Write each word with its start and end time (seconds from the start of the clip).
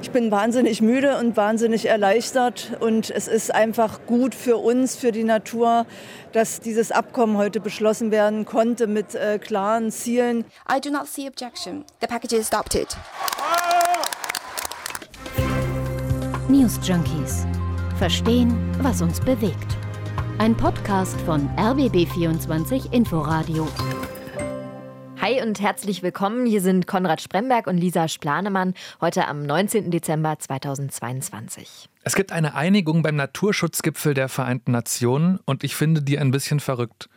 Ich 0.00 0.10
bin 0.10 0.30
wahnsinnig 0.30 0.80
müde 0.80 1.18
und 1.18 1.36
wahnsinnig 1.36 1.86
erleichtert 1.86 2.76
und 2.80 3.10
es 3.10 3.28
ist 3.28 3.54
einfach 3.54 4.00
gut 4.06 4.34
für 4.34 4.56
uns, 4.56 4.96
für 4.96 5.12
die 5.12 5.22
Natur, 5.22 5.86
dass 6.32 6.60
dieses 6.60 6.90
Abkommen 6.90 7.36
heute 7.36 7.60
beschlossen 7.60 8.10
werden 8.10 8.46
konnte 8.46 8.86
mit 8.86 9.14
äh, 9.14 9.38
klaren 9.38 9.90
Zielen. 9.90 10.44
I 10.70 10.80
do 10.80 10.90
not 10.90 11.06
see 11.06 11.28
objection. 11.28 11.84
The 12.00 12.06
package 12.06 12.32
is 12.32 12.50
adopted. 12.50 12.88
News 16.48 16.78
Junkies. 16.82 17.46
Verstehen, 17.98 18.56
was 18.80 19.02
uns 19.02 19.20
bewegt. 19.20 19.76
Ein 20.38 20.56
Podcast 20.56 21.20
von 21.20 21.48
RBB24 21.56 22.92
Inforadio. 22.92 23.68
Hi 25.22 25.40
und 25.40 25.60
herzlich 25.60 26.02
willkommen. 26.02 26.46
Hier 26.46 26.60
sind 26.60 26.88
Konrad 26.88 27.20
Spremberg 27.20 27.68
und 27.68 27.78
Lisa 27.78 28.08
Splanemann 28.08 28.74
heute 29.00 29.28
am 29.28 29.46
19. 29.46 29.92
Dezember 29.92 30.36
2022. 30.36 31.88
Es 32.02 32.16
gibt 32.16 32.32
eine 32.32 32.56
Einigung 32.56 33.02
beim 33.02 33.14
Naturschutzgipfel 33.14 34.14
der 34.14 34.28
Vereinten 34.28 34.72
Nationen 34.72 35.38
und 35.44 35.62
ich 35.62 35.76
finde 35.76 36.02
die 36.02 36.18
ein 36.18 36.32
bisschen 36.32 36.58
verrückt. 36.58 37.08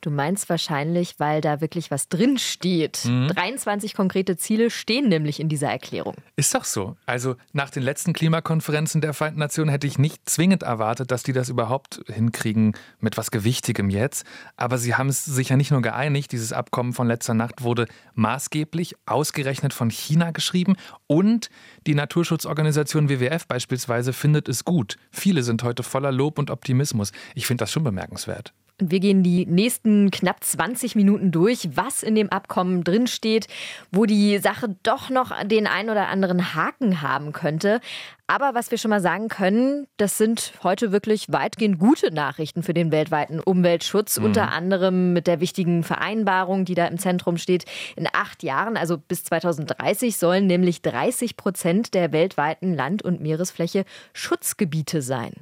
Du 0.00 0.10
meinst 0.10 0.48
wahrscheinlich, 0.48 1.18
weil 1.18 1.40
da 1.40 1.60
wirklich 1.60 1.90
was 1.90 2.08
drin 2.08 2.38
steht. 2.38 3.04
Mhm. 3.04 3.28
23 3.28 3.94
konkrete 3.94 4.36
Ziele 4.36 4.70
stehen 4.70 5.08
nämlich 5.08 5.40
in 5.40 5.48
dieser 5.48 5.68
Erklärung. 5.68 6.14
Ist 6.36 6.54
doch 6.54 6.64
so. 6.64 6.96
Also 7.04 7.34
nach 7.52 7.70
den 7.70 7.82
letzten 7.82 8.12
Klimakonferenzen 8.12 9.00
der 9.00 9.12
Vereinten 9.12 9.40
Nationen 9.40 9.70
hätte 9.70 9.88
ich 9.88 9.98
nicht 9.98 10.28
zwingend 10.28 10.62
erwartet, 10.62 11.10
dass 11.10 11.24
die 11.24 11.32
das 11.32 11.48
überhaupt 11.48 12.00
hinkriegen 12.06 12.76
mit 13.00 13.16
was 13.16 13.32
Gewichtigem 13.32 13.90
jetzt. 13.90 14.24
Aber 14.56 14.78
sie 14.78 14.94
haben 14.94 15.08
es 15.08 15.24
sich 15.24 15.48
ja 15.48 15.56
nicht 15.56 15.72
nur 15.72 15.82
geeinigt. 15.82 16.30
Dieses 16.30 16.52
Abkommen 16.52 16.92
von 16.92 17.08
letzter 17.08 17.34
Nacht 17.34 17.62
wurde 17.62 17.86
maßgeblich 18.14 18.94
ausgerechnet 19.06 19.74
von 19.74 19.90
China 19.90 20.30
geschrieben 20.30 20.76
und 21.06 21.50
die 21.86 21.94
Naturschutzorganisation 21.94 23.08
WWF 23.08 23.46
beispielsweise 23.46 24.12
findet 24.12 24.48
es 24.48 24.64
gut. 24.64 24.96
Viele 25.10 25.42
sind 25.42 25.62
heute 25.64 25.82
voller 25.82 26.12
Lob 26.12 26.38
und 26.38 26.50
Optimismus. 26.50 27.12
Ich 27.34 27.46
finde 27.46 27.62
das 27.62 27.72
schon 27.72 27.82
bemerkenswert. 27.82 28.52
Wir 28.80 29.00
gehen 29.00 29.24
die 29.24 29.44
nächsten 29.44 30.12
knapp 30.12 30.44
20 30.44 30.94
Minuten 30.94 31.32
durch, 31.32 31.70
was 31.74 32.04
in 32.04 32.14
dem 32.14 32.30
Abkommen 32.30 32.84
drinsteht, 32.84 33.48
wo 33.90 34.06
die 34.06 34.38
Sache 34.38 34.76
doch 34.84 35.10
noch 35.10 35.32
den 35.44 35.66
ein 35.66 35.90
oder 35.90 36.06
anderen 36.08 36.54
Haken 36.54 37.02
haben 37.02 37.32
könnte. 37.32 37.80
Aber 38.28 38.54
was 38.54 38.70
wir 38.70 38.78
schon 38.78 38.90
mal 38.90 39.00
sagen 39.00 39.28
können, 39.28 39.88
das 39.96 40.16
sind 40.16 40.52
heute 40.62 40.92
wirklich 40.92 41.32
weitgehend 41.32 41.80
gute 41.80 42.12
Nachrichten 42.12 42.62
für 42.62 42.74
den 42.74 42.92
weltweiten 42.92 43.40
Umweltschutz, 43.40 44.18
mhm. 44.18 44.26
unter 44.26 44.52
anderem 44.52 45.12
mit 45.12 45.26
der 45.26 45.40
wichtigen 45.40 45.82
Vereinbarung, 45.82 46.64
die 46.64 46.74
da 46.74 46.86
im 46.86 46.98
Zentrum 46.98 47.36
steht. 47.36 47.64
In 47.96 48.06
acht 48.12 48.44
Jahren, 48.44 48.76
also 48.76 48.96
bis 48.96 49.24
2030, 49.24 50.18
sollen 50.18 50.46
nämlich 50.46 50.82
30 50.82 51.36
Prozent 51.36 51.94
der 51.94 52.12
weltweiten 52.12 52.74
Land- 52.74 53.02
und 53.02 53.20
Meeresfläche 53.20 53.84
Schutzgebiete 54.12 55.02
sein. 55.02 55.32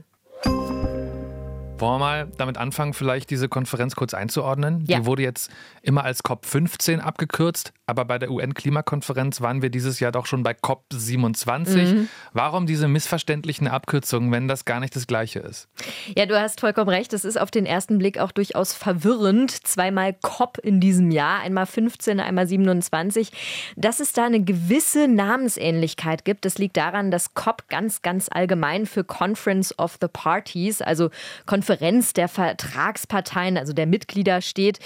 Wollen 1.79 1.97
wir 1.97 1.99
mal 1.99 2.29
damit 2.39 2.57
anfangen, 2.57 2.95
vielleicht 2.95 3.29
diese 3.29 3.51
Konferenz 3.51 3.97
kurz 3.97 4.15
einzuordnen? 4.15 4.85
Ja. 4.87 4.99
Die 4.99 5.05
wurde 5.05 5.23
jetzt 5.23 5.51
immer 5.83 6.05
als 6.05 6.25
COP15 6.25 7.01
abgekürzt, 7.01 7.75
aber 7.85 8.07
bei 8.07 8.19
der 8.19 8.31
UN-Klimakonferenz 8.31 9.43
waren 9.43 9.61
wir 9.61 9.69
dieses 9.69 10.01
Jahr 10.01 10.11
doch 10.11 10.25
schon 10.25 10.43
bei 10.43 10.53
COP27. 10.53 11.77
Mhm. 11.77 12.09
Warum 12.33 12.67
diese 12.67 12.89
missverständlichen 12.89 13.69
Abkürzungen, 13.69 14.33
wenn 14.33 14.49
das 14.49 14.65
gar 14.65 14.81
nicht 14.81 14.97
das 14.97 15.07
Gleiche 15.07 15.41
ist? 15.41 15.69
Ja, 16.17 16.25
du 16.25 16.41
hast 16.41 16.61
vollkommen 16.61 16.89
recht. 16.89 17.13
Das 17.13 17.27
ist 17.27 17.39
auf 17.39 17.51
den 17.51 17.67
ersten 17.67 17.99
Blick 17.99 18.19
auch 18.19 18.33
durchaus 18.33 18.73
verwirrend. 18.73 19.51
Zweimal 19.51 20.15
COP 20.23 20.57
in 20.63 20.81
diesem 20.81 21.11
Jahr, 21.11 21.41
einmal 21.41 21.67
15, 21.67 22.21
einmal 22.21 22.47
27. 22.47 23.33
Dass 23.77 24.01
es 24.01 24.15
da 24.15 24.25
eine 24.25 24.43
gewisse 24.43 25.09
Namensähnlichkeit 25.09 26.25
gibt, 26.25 26.47
das 26.47 26.57
liegt 26.57 26.79
daran, 26.79 27.11
dass 27.11 27.35
COP 27.35 27.69
ganz, 27.69 28.01
ganz 28.01 28.31
allgemein 28.31 28.87
für 28.87 29.05
Conference 29.05 29.79
of 29.79 29.99
the 30.01 30.09
Parties, 30.11 30.81
also 30.81 31.11
Konferenz 31.45 31.66
der 31.69 32.29
Vertragsparteien, 32.29 33.59
also 33.59 33.73
der 33.73 33.87
Mitglieder 33.87 34.41
steht. 34.41 34.79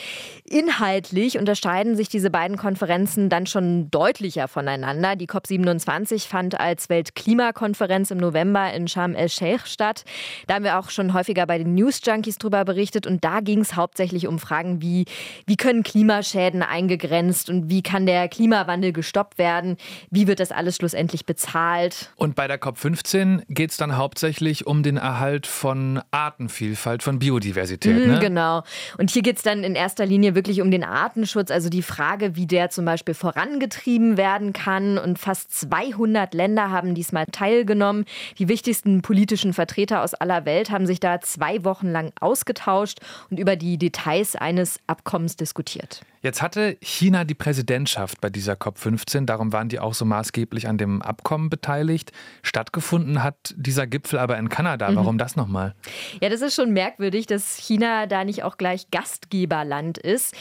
Inhaltlich 0.45 1.39
unterscheiden 1.39 1.97
sich 1.97 2.09
diese 2.09 2.31
beiden 2.31 2.57
Konferenzen 2.57 3.29
dann 3.29 3.47
schon 3.47 3.91
deutlicher 3.91 4.49
voneinander. 4.49 5.17
Die 5.17 5.29
COP27 5.29 6.27
fand 6.27 6.59
als 6.59 6.89
Weltklimakonferenz 6.89 8.11
im 8.11 8.19
November 8.19 8.73
in 8.73 8.89
Sharm 8.89 9.15
el-Sheikh 9.15 9.67
statt. 9.67 10.05
Da 10.47 10.55
haben 10.55 10.65
wir 10.65 10.79
auch 10.79 10.91
schon 10.91 11.15
häufiger 11.15 11.47
bei 11.47 11.59
den 11.59 11.75
News 11.75 12.01
Junkies 12.05 12.39
drüber 12.39 12.65
berichtet 12.65 13.07
und 13.07 13.25
da 13.25 13.41
ging 13.41 13.61
es 13.61 13.77
hauptsächlich 13.77 14.27
um 14.27 14.39
Fragen 14.39 14.83
wie, 14.83 15.05
wie 15.47 15.57
können 15.57 15.83
Klimaschäden 15.83 16.63
eingegrenzt 16.63 17.51
und 17.51 17.69
wie 17.69 17.83
kann 17.83 18.07
der 18.07 18.29
Klimawandel 18.29 18.93
gestoppt 18.93 19.39
werden? 19.39 19.77
Wie 20.11 20.27
wird 20.27 20.41
das 20.41 20.53
alles 20.53 20.77
schlussendlich 20.77 21.27
bezahlt? 21.27 22.13
Und 22.17 22.35
bei 22.35 22.49
der 22.49 22.61
COP15 22.61 23.43
geht 23.49 23.71
es 23.71 23.77
dann 23.77 23.97
hauptsächlich 23.97 24.67
um 24.67 24.83
den 24.83 24.97
Erhalt 24.97 25.47
von 25.47 26.01
Artenvielfalt, 26.11 26.70
von 26.75 27.21
Biodiversität. 27.21 27.97
Mhm, 27.97 28.13
ne? 28.15 28.19
Genau. 28.19 28.63
Und 28.99 29.11
hier 29.11 29.23
geht 29.23 29.37
es 29.37 29.43
dann 29.43 29.63
in 29.63 29.77
erster 29.77 30.07
Linie 30.07 30.35
wirklich 30.35 30.61
um 30.61 30.71
den 30.73 30.83
Artenschutz, 30.83 31.51
also 31.51 31.69
die 31.69 31.83
Frage, 31.83 32.35
wie 32.35 32.47
der 32.47 32.71
zum 32.71 32.81
zum 32.81 32.87
Beispiel 32.87 33.13
vorangetrieben 33.13 34.17
werden 34.17 34.55
kann. 34.55 34.97
Und 34.97 35.19
fast 35.19 35.53
200 35.53 36.33
Länder 36.33 36.71
haben 36.71 36.95
diesmal 36.95 37.27
teilgenommen. 37.27 38.07
Die 38.39 38.49
wichtigsten 38.49 39.03
politischen 39.03 39.53
Vertreter 39.53 40.03
aus 40.03 40.15
aller 40.15 40.47
Welt 40.47 40.71
haben 40.71 40.87
sich 40.87 40.99
da 40.99 41.21
zwei 41.21 41.63
Wochen 41.63 41.89
lang 41.89 42.11
ausgetauscht 42.21 43.01
und 43.29 43.39
über 43.39 43.55
die 43.55 43.77
Details 43.77 44.35
eines 44.35 44.81
Abkommens 44.87 45.37
diskutiert. 45.37 46.01
Jetzt 46.23 46.43
hatte 46.43 46.77
China 46.83 47.25
die 47.25 47.35
Präsidentschaft 47.35 48.21
bei 48.21 48.29
dieser 48.29 48.53
COP15, 48.53 49.25
darum 49.25 49.55
waren 49.55 49.71
die 49.71 49.79
auch 49.79 49.95
so 49.95 50.05
maßgeblich 50.05 50.69
an 50.69 50.77
dem 50.77 51.01
Abkommen 51.01 51.49
beteiligt. 51.49 52.13
Stattgefunden 52.43 53.23
hat 53.23 53.55
dieser 53.57 53.87
Gipfel 53.87 54.19
aber 54.19 54.37
in 54.37 54.51
Kanada. 54.51 54.91
Mhm. 54.91 54.97
Warum 54.97 55.19
das 55.19 55.37
nochmal? 55.37 55.75
Ja, 56.21 56.29
das 56.29 56.43
ist 56.43 56.55
schon 56.55 56.73
merkwürdig, 56.73 57.27
dass 57.27 57.57
China 57.57 58.07
da 58.07 58.25
nicht 58.25 58.43
auch 58.43 58.59
gleich 58.59 58.91
Gastgeberland 58.91 59.97
ist. 59.97 60.35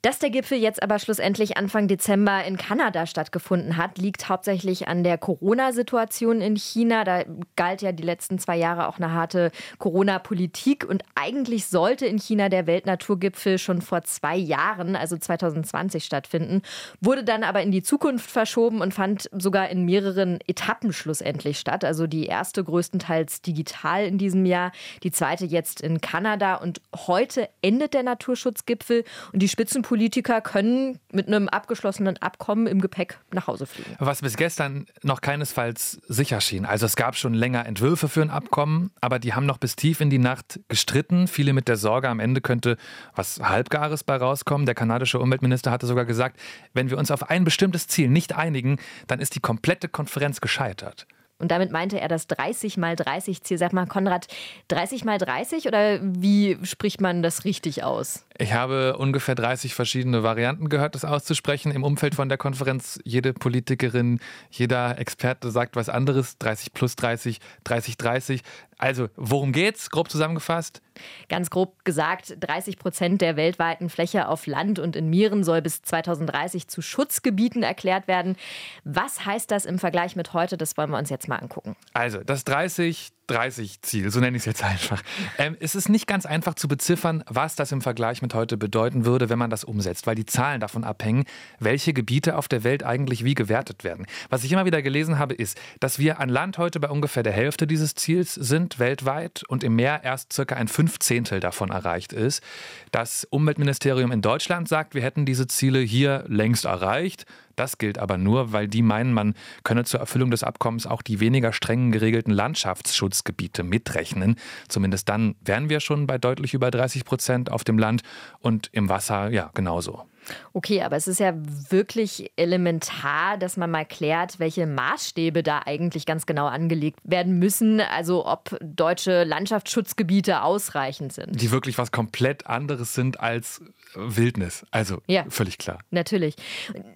Dass 0.00 0.20
der 0.20 0.30
Gipfel 0.30 0.58
jetzt 0.58 0.80
aber 0.80 1.00
schlussendlich 1.00 1.56
Anfang 1.56 1.88
Dezember 1.88 2.44
in 2.44 2.56
Kanada 2.56 3.04
stattgefunden 3.04 3.76
hat, 3.76 3.98
liegt 3.98 4.28
hauptsächlich 4.28 4.86
an 4.86 5.02
der 5.02 5.18
Corona-Situation 5.18 6.40
in 6.40 6.54
China. 6.54 7.02
Da 7.02 7.24
galt 7.56 7.82
ja 7.82 7.90
die 7.90 8.04
letzten 8.04 8.38
zwei 8.38 8.56
Jahre 8.56 8.86
auch 8.86 8.98
eine 8.98 9.12
harte 9.12 9.50
Corona-Politik. 9.78 10.88
Und 10.88 11.02
eigentlich 11.16 11.66
sollte 11.66 12.06
in 12.06 12.18
China 12.18 12.48
der 12.48 12.68
Weltnaturgipfel 12.68 13.58
schon 13.58 13.82
vor 13.82 14.02
zwei 14.02 14.36
Jahren, 14.36 14.94
also 14.94 15.16
2020, 15.16 16.04
stattfinden, 16.04 16.62
wurde 17.00 17.24
dann 17.24 17.42
aber 17.42 17.62
in 17.62 17.72
die 17.72 17.82
Zukunft 17.82 18.30
verschoben 18.30 18.80
und 18.80 18.94
fand 18.94 19.28
sogar 19.32 19.68
in 19.68 19.84
mehreren 19.84 20.38
Etappen 20.46 20.92
schlussendlich 20.92 21.58
statt. 21.58 21.84
Also 21.84 22.06
die 22.06 22.26
erste 22.26 22.62
größtenteils 22.62 23.42
digital 23.42 24.04
in 24.04 24.16
diesem 24.16 24.46
Jahr, 24.46 24.70
die 25.02 25.10
zweite 25.10 25.44
jetzt 25.44 25.80
in 25.80 26.00
Kanada. 26.00 26.54
Und 26.54 26.80
heute 26.94 27.48
endet 27.62 27.94
der 27.94 28.04
Naturschutzgipfel 28.04 29.02
und 29.32 29.40
die 29.40 29.48
Spitzenpolitik 29.48 29.87
Politiker 29.88 30.42
können 30.42 30.98
mit 31.12 31.28
einem 31.28 31.48
abgeschlossenen 31.48 32.18
Abkommen 32.18 32.66
im 32.66 32.82
Gepäck 32.82 33.20
nach 33.32 33.46
Hause 33.46 33.64
fliegen. 33.64 33.96
Was 33.98 34.20
bis 34.20 34.36
gestern 34.36 34.84
noch 35.02 35.22
keinesfalls 35.22 36.02
sicher 36.06 36.42
schien. 36.42 36.66
Also 36.66 36.84
es 36.84 36.94
gab 36.94 37.16
schon 37.16 37.32
länger 37.32 37.64
Entwürfe 37.64 38.06
für 38.10 38.20
ein 38.20 38.28
Abkommen, 38.28 38.90
aber 39.00 39.18
die 39.18 39.32
haben 39.32 39.46
noch 39.46 39.56
bis 39.56 39.76
tief 39.76 40.02
in 40.02 40.10
die 40.10 40.18
Nacht 40.18 40.60
gestritten. 40.68 41.26
Viele 41.26 41.54
mit 41.54 41.68
der 41.68 41.78
Sorge, 41.78 42.10
am 42.10 42.20
Ende 42.20 42.42
könnte 42.42 42.76
was 43.14 43.40
Halbgares 43.40 44.04
bei 44.04 44.16
rauskommen. 44.16 44.66
Der 44.66 44.74
kanadische 44.74 45.20
Umweltminister 45.20 45.70
hatte 45.70 45.86
sogar 45.86 46.04
gesagt, 46.04 46.38
wenn 46.74 46.90
wir 46.90 46.98
uns 46.98 47.10
auf 47.10 47.30
ein 47.30 47.44
bestimmtes 47.44 47.86
Ziel 47.86 48.10
nicht 48.10 48.36
einigen, 48.36 48.76
dann 49.06 49.20
ist 49.20 49.36
die 49.36 49.40
komplette 49.40 49.88
Konferenz 49.88 50.42
gescheitert. 50.42 51.06
Und 51.40 51.52
damit 51.52 51.70
meinte 51.70 52.00
er 52.00 52.08
das 52.08 52.26
30 52.26 52.76
mal 52.78 52.96
30 52.96 53.44
Ziel. 53.44 53.58
Sag 53.58 53.72
mal, 53.72 53.86
Konrad, 53.86 54.26
30 54.68 55.04
mal 55.04 55.18
30 55.18 55.68
oder 55.68 56.00
wie 56.02 56.58
spricht 56.64 57.00
man 57.00 57.22
das 57.22 57.44
richtig 57.44 57.84
aus? 57.84 58.24
Ich 58.36 58.52
habe 58.52 58.96
ungefähr 58.96 59.36
30 59.36 59.74
verschiedene 59.74 60.24
Varianten 60.24 60.68
gehört, 60.68 60.96
das 60.96 61.04
auszusprechen. 61.04 61.70
Im 61.70 61.84
Umfeld 61.84 62.16
von 62.16 62.28
der 62.28 62.38
Konferenz, 62.38 62.98
jede 63.04 63.32
Politikerin, 63.32 64.18
jeder 64.50 64.98
Experte 64.98 65.50
sagt 65.50 65.76
was 65.76 65.88
anderes. 65.88 66.38
30 66.38 66.72
plus 66.72 66.96
30, 66.96 67.38
30, 67.64 67.96
30. 67.96 68.42
Also, 68.78 69.08
worum 69.16 69.52
geht's? 69.52 69.90
Grob 69.90 70.08
zusammengefasst? 70.08 70.80
Ganz 71.28 71.50
grob 71.50 71.84
gesagt, 71.84 72.36
30 72.40 72.78
Prozent 72.78 73.20
der 73.20 73.36
weltweiten 73.36 73.90
Fläche 73.90 74.28
auf 74.28 74.46
Land 74.46 74.78
und 74.78 74.94
in 74.94 75.10
Meeren 75.10 75.42
soll 75.42 75.62
bis 75.62 75.82
2030 75.82 76.68
zu 76.68 76.80
Schutzgebieten 76.80 77.64
erklärt 77.64 78.06
werden. 78.06 78.36
Was 78.84 79.26
heißt 79.26 79.50
das 79.50 79.64
im 79.64 79.78
Vergleich 79.78 80.14
mit 80.14 80.32
heute? 80.32 80.56
Das 80.56 80.76
wollen 80.76 80.90
wir 80.90 80.98
uns 80.98 81.10
jetzt 81.10 81.28
mal 81.28 81.36
angucken. 81.36 81.76
Also, 81.92 82.22
das 82.22 82.44
30 82.44 83.10
30-Ziel, 83.28 84.10
so 84.10 84.20
nenne 84.20 84.36
ich 84.36 84.42
es 84.42 84.46
jetzt 84.46 84.64
einfach. 84.64 85.02
Ähm, 85.36 85.56
es 85.60 85.74
ist 85.74 85.88
nicht 85.88 86.06
ganz 86.06 86.26
einfach 86.26 86.54
zu 86.54 86.68
beziffern, 86.68 87.22
was 87.28 87.56
das 87.56 87.72
im 87.72 87.80
Vergleich 87.80 88.22
mit 88.22 88.34
heute 88.34 88.56
bedeuten 88.56 89.04
würde, 89.04 89.28
wenn 89.28 89.38
man 89.38 89.50
das 89.50 89.64
umsetzt, 89.64 90.06
weil 90.06 90.14
die 90.14 90.26
Zahlen 90.26 90.60
davon 90.60 90.84
abhängen, 90.84 91.24
welche 91.58 91.92
Gebiete 91.92 92.36
auf 92.36 92.48
der 92.48 92.64
Welt 92.64 92.82
eigentlich 92.84 93.24
wie 93.24 93.34
gewertet 93.34 93.84
werden. 93.84 94.06
Was 94.30 94.44
ich 94.44 94.52
immer 94.52 94.64
wieder 94.64 94.82
gelesen 94.82 95.18
habe, 95.18 95.34
ist, 95.34 95.58
dass 95.80 95.98
wir 95.98 96.20
an 96.20 96.28
Land 96.28 96.58
heute 96.58 96.80
bei 96.80 96.88
ungefähr 96.88 97.22
der 97.22 97.32
Hälfte 97.32 97.66
dieses 97.66 97.94
Ziels 97.94 98.34
sind 98.34 98.78
weltweit 98.78 99.42
und 99.48 99.64
im 99.64 99.76
Meer 99.76 100.02
erst 100.04 100.32
circa 100.32 100.56
ein 100.56 100.68
Fünfzehntel 100.68 101.40
davon 101.40 101.70
erreicht 101.70 102.12
ist. 102.12 102.42
Das 102.90 103.26
Umweltministerium 103.30 104.12
in 104.12 104.22
Deutschland 104.22 104.68
sagt, 104.68 104.94
wir 104.94 105.02
hätten 105.02 105.26
diese 105.26 105.46
Ziele 105.46 105.80
hier 105.80 106.24
längst 106.28 106.64
erreicht. 106.64 107.26
Das 107.58 107.78
gilt 107.78 107.98
aber 107.98 108.18
nur, 108.18 108.52
weil 108.52 108.68
die 108.68 108.82
meinen, 108.82 109.12
man 109.12 109.34
könne 109.64 109.84
zur 109.84 109.98
Erfüllung 109.98 110.30
des 110.30 110.44
Abkommens 110.44 110.86
auch 110.86 111.02
die 111.02 111.18
weniger 111.18 111.52
streng 111.52 111.90
geregelten 111.90 112.30
Landschaftsschutzgebiete 112.32 113.64
mitrechnen. 113.64 114.36
Zumindest 114.68 115.08
dann 115.08 115.34
wären 115.40 115.68
wir 115.68 115.80
schon 115.80 116.06
bei 116.06 116.18
deutlich 116.18 116.54
über 116.54 116.70
30 116.70 117.04
Prozent 117.04 117.50
auf 117.50 117.64
dem 117.64 117.78
Land 117.78 118.02
und 118.38 118.68
im 118.72 118.88
Wasser 118.88 119.30
ja 119.30 119.50
genauso. 119.54 120.04
Okay, 120.52 120.82
aber 120.82 120.96
es 120.96 121.08
ist 121.08 121.20
ja 121.20 121.32
wirklich 121.34 122.30
elementar, 122.36 123.38
dass 123.38 123.56
man 123.56 123.70
mal 123.70 123.84
klärt, 123.84 124.38
welche 124.38 124.66
Maßstäbe 124.66 125.42
da 125.42 125.62
eigentlich 125.64 126.06
ganz 126.06 126.26
genau 126.26 126.46
angelegt 126.46 127.00
werden 127.04 127.38
müssen. 127.38 127.80
Also 127.80 128.26
ob 128.26 128.56
deutsche 128.60 129.24
Landschaftsschutzgebiete 129.24 130.42
ausreichend 130.42 131.12
sind. 131.12 131.40
Die 131.40 131.50
wirklich 131.50 131.78
was 131.78 131.92
komplett 131.92 132.46
anderes 132.46 132.94
sind 132.94 133.20
als 133.20 133.62
Wildnis. 133.98 134.64
Also 134.70 134.98
ja, 135.06 135.24
völlig 135.28 135.58
klar. 135.58 135.78
Natürlich. 135.90 136.36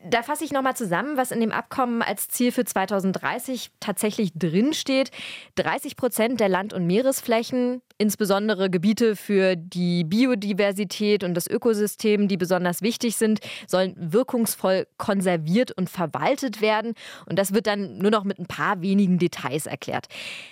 Da 0.08 0.22
fasse 0.22 0.44
ich 0.44 0.52
nochmal 0.52 0.76
zusammen, 0.76 1.16
was 1.16 1.30
in 1.30 1.40
dem 1.40 1.52
Abkommen 1.52 2.02
als 2.02 2.28
Ziel 2.28 2.52
für 2.52 2.64
2030 2.64 3.70
tatsächlich 3.80 4.32
drinsteht. 4.34 5.10
30 5.56 5.96
Prozent 5.96 6.40
der 6.40 6.48
Land- 6.48 6.72
und 6.72 6.86
Meeresflächen, 6.86 7.82
insbesondere 8.02 8.68
Gebiete 8.68 9.14
für 9.14 9.54
die 9.56 10.02
Biodiversität 10.02 11.22
und 11.22 11.34
das 11.34 11.46
Ökosystem, 11.46 12.26
die 12.26 12.36
besonders 12.36 12.82
wichtig 12.82 13.16
sind, 13.16 13.38
sollen 13.68 13.94
wirkungsvoll 13.96 14.88
konserviert 14.98 15.70
und 15.70 15.88
verwaltet 15.88 16.60
werden. 16.60 16.94
Und 17.26 17.38
das 17.38 17.54
wird 17.54 17.68
dann 17.68 17.98
nur 17.98 18.10
noch 18.10 18.24
mit 18.24 18.40
ein 18.40 18.46
paar 18.46 18.82
wenigen 18.82 19.18
Details 19.18 19.66
erklärt. 19.66 20.08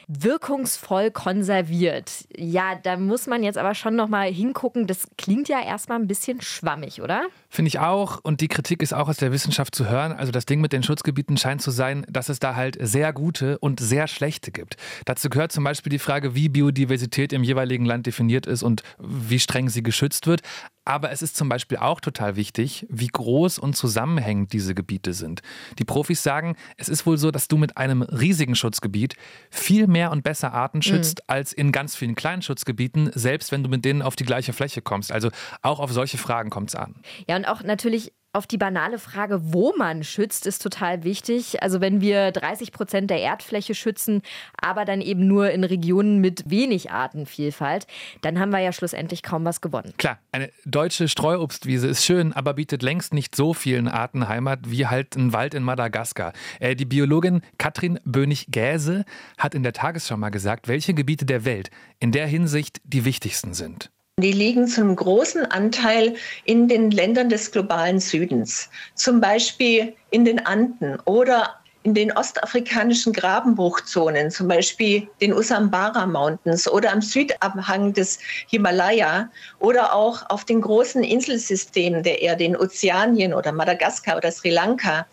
Wirkungsvoll 0.07 1.11
konserviert. 1.11 2.11
Ja, 2.37 2.77
da 2.81 2.97
muss 2.97 3.27
man 3.27 3.43
jetzt 3.43 3.59
aber 3.59 3.75
schon 3.75 3.97
nochmal 3.97 4.33
hingucken. 4.33 4.87
Das 4.87 5.09
klingt 5.19 5.49
ja 5.49 5.61
erstmal 5.61 5.99
ein 5.99 6.07
bisschen 6.07 6.41
schwammig, 6.41 7.03
oder? 7.03 7.25
Finde 7.53 7.69
ich 7.69 7.81
auch. 7.81 8.21
Und 8.23 8.41
die 8.41 8.49
Kritik 8.49 8.81
ist 8.81 8.95
auch 8.95 9.09
aus 9.09 9.17
der 9.17 9.33
Wissenschaft 9.33 9.75
zu 9.75 9.89
hören. 9.89 10.13
Also 10.13 10.31
das 10.31 10.47
Ding 10.47 10.61
mit 10.61 10.73
den 10.73 10.85
Schutzgebieten 10.85 11.37
scheint 11.37 11.61
zu 11.61 11.73
sein, 11.73 12.07
dass 12.09 12.29
es 12.29 12.39
da 12.39 12.55
halt 12.55 12.79
sehr 12.81 13.13
gute 13.13 13.59
und 13.59 13.81
sehr 13.81 14.07
schlechte 14.07 14.53
gibt. 14.53 14.77
Dazu 15.05 15.29
gehört 15.29 15.51
zum 15.51 15.65
Beispiel 15.65 15.91
die 15.91 15.99
Frage, 15.99 16.37
wie 16.37 16.49
Biodiversität 16.49 17.33
im 17.33 17.43
jeweiligen 17.43 17.85
Land 17.85 18.07
definiert 18.07 18.47
ist 18.47 18.63
und 18.63 18.85
wie 18.99 19.41
streng 19.41 19.69
sie 19.69 19.83
geschützt 19.83 20.29
wird. 20.29 20.43
Aber 20.85 21.11
es 21.11 21.23
ist 21.23 21.37
zum 21.37 21.49
Beispiel 21.49 21.79
auch 21.79 22.01
total 22.01 22.37
wichtig, 22.37 22.87
wie 22.89 23.07
groß 23.07 23.59
und 23.59 23.77
zusammenhängend 23.77 24.53
diese 24.53 24.75
Gebiete 24.75 25.13
sind. 25.13 25.43
Die 25.79 25.85
Profis 25.85 26.23
sagen, 26.23 26.57
es 26.79 26.89
ist 26.89 27.05
wohl 27.05 27.19
so, 27.19 27.31
dass 27.31 27.49
du 27.49 27.59
mit 27.59 27.77
einem 27.77 28.03
riesigen 28.03 28.55
Schutzgebiet 28.55 29.15
viel 29.51 29.87
mehr 29.87 30.11
und 30.11 30.25
besser 30.25 30.53
Arten 30.53 30.83
schützt 30.83 31.19
mhm. 31.19 31.25
als 31.27 31.53
in 31.53 31.71
ganz 31.71 31.97
vielen 31.97 32.15
kleinen 32.15 32.43
Schutzgebieten, 32.43 33.11
selbst 33.15 33.53
wenn 33.53 33.63
du 33.63 33.69
mit 33.69 33.85
denen 33.85 34.01
auf 34.01 34.17
die 34.17 34.25
gleiche 34.25 34.53
Fläche 34.53 34.81
kommst. 34.81 35.13
Also 35.13 35.31
auch 35.63 35.81
auf 35.81 35.93
solche 35.93 36.17
Fragen 36.17 36.51
kommt 36.51 36.71
es 36.71 36.75
an. 36.75 36.95
Ja, 37.29 37.40
und 37.41 37.47
auch 37.47 37.63
natürlich 37.63 38.13
auf 38.35 38.47
die 38.47 38.59
banale 38.59 38.99
Frage, 38.99 39.41
wo 39.53 39.73
man 39.77 40.05
schützt, 40.05 40.47
ist 40.47 40.63
total 40.63 41.03
wichtig. 41.05 41.63
Also 41.63 41.81
wenn 41.81 42.03
wir 42.03 42.31
30 42.31 42.71
Prozent 42.71 43.11
der 43.11 43.19
Erdfläche 43.19 43.75
schützen, 43.75 44.21
aber 44.61 44.85
dann 44.85 45.01
eben 45.01 45.27
nur 45.27 45.51
in 45.51 45.65
Regionen 45.65 46.19
mit 46.19 46.49
wenig 46.49 46.91
Artenvielfalt, 46.91 47.87
dann 48.21 48.39
haben 48.39 48.51
wir 48.51 48.61
ja 48.61 48.73
schlussendlich 48.73 49.23
kaum 49.23 49.47
was 49.47 49.63
gewonnen. 49.63 49.95
Klar, 49.97 50.19
eine 50.33 50.51
deutsche 50.67 51.09
Streuobstwiese 51.09 51.89
ist 51.89 52.05
schön, 52.05 52.35
aber 52.35 52.53
bietet 52.53 52.83
längst 52.83 53.15
nicht 53.15 53.35
so 53.35 53.55
vielen 53.55 53.89
Arten 53.89 54.29
Heimat 54.29 54.71
wie 54.71 54.87
halt 54.87 55.17
ein 55.17 55.33
Wald 55.33 55.55
in 55.55 55.63
Madagaskar. 55.63 56.35
Äh, 56.61 56.77
die 56.77 56.85
Biologin 56.85 57.41
Katrin 57.57 57.99
Bönig-Gäse 58.05 59.07
hat 59.39 59.55
in 59.55 59.63
der 59.63 59.73
Tagesschau 59.73 60.19
mal 60.19 60.29
gesagt, 60.29 60.69
welche 60.69 60.93
Gebiete 60.93 61.25
der 61.25 61.47
Welt 61.47 61.71
in 61.99 62.13
der 62.13 62.27
Hinsicht 62.27 62.81
die 62.85 63.07
wichtigsten 63.07 63.55
sind. 63.55 63.91
Die 64.21 64.33
liegen 64.33 64.67
zu 64.67 64.83
einem 64.83 64.97
großen 64.97 65.47
Anteil 65.47 66.15
in 66.45 66.69
den 66.69 66.91
Ländern 66.91 67.31
des 67.31 67.51
globalen 67.51 68.01
Südens, 68.01 68.69
zum 68.95 69.21
Beispiel 69.21 69.95
in 70.11 70.25
den 70.25 70.45
Anden 70.45 70.99
oder 71.07 71.61
in 71.83 71.95
den 71.95 72.13
ostafrikanischen 72.13 73.15
Grabenbruchzonen, 73.15 74.31
zum 74.31 74.49
Beispiel 74.49 75.09
den 75.23 75.33
Usambara 75.33 76.05
Mountains 76.05 76.69
oder 76.69 76.93
am 76.93 77.01
Südabhang 77.01 77.95
des 77.95 78.19
Himalaya 78.49 79.31
oder 79.61 79.95
auch 79.95 80.29
auf 80.29 80.45
den 80.45 80.61
großen 80.61 81.03
Inselsystemen 81.03 82.03
der 82.03 82.21
Erde 82.21 82.45
in 82.45 82.57
Ozeanien 82.57 83.33
oder 83.33 83.53
Madagaskar 83.53 84.19
oder 84.19 84.31
Sri 84.31 84.51
Lanka. 84.51 85.07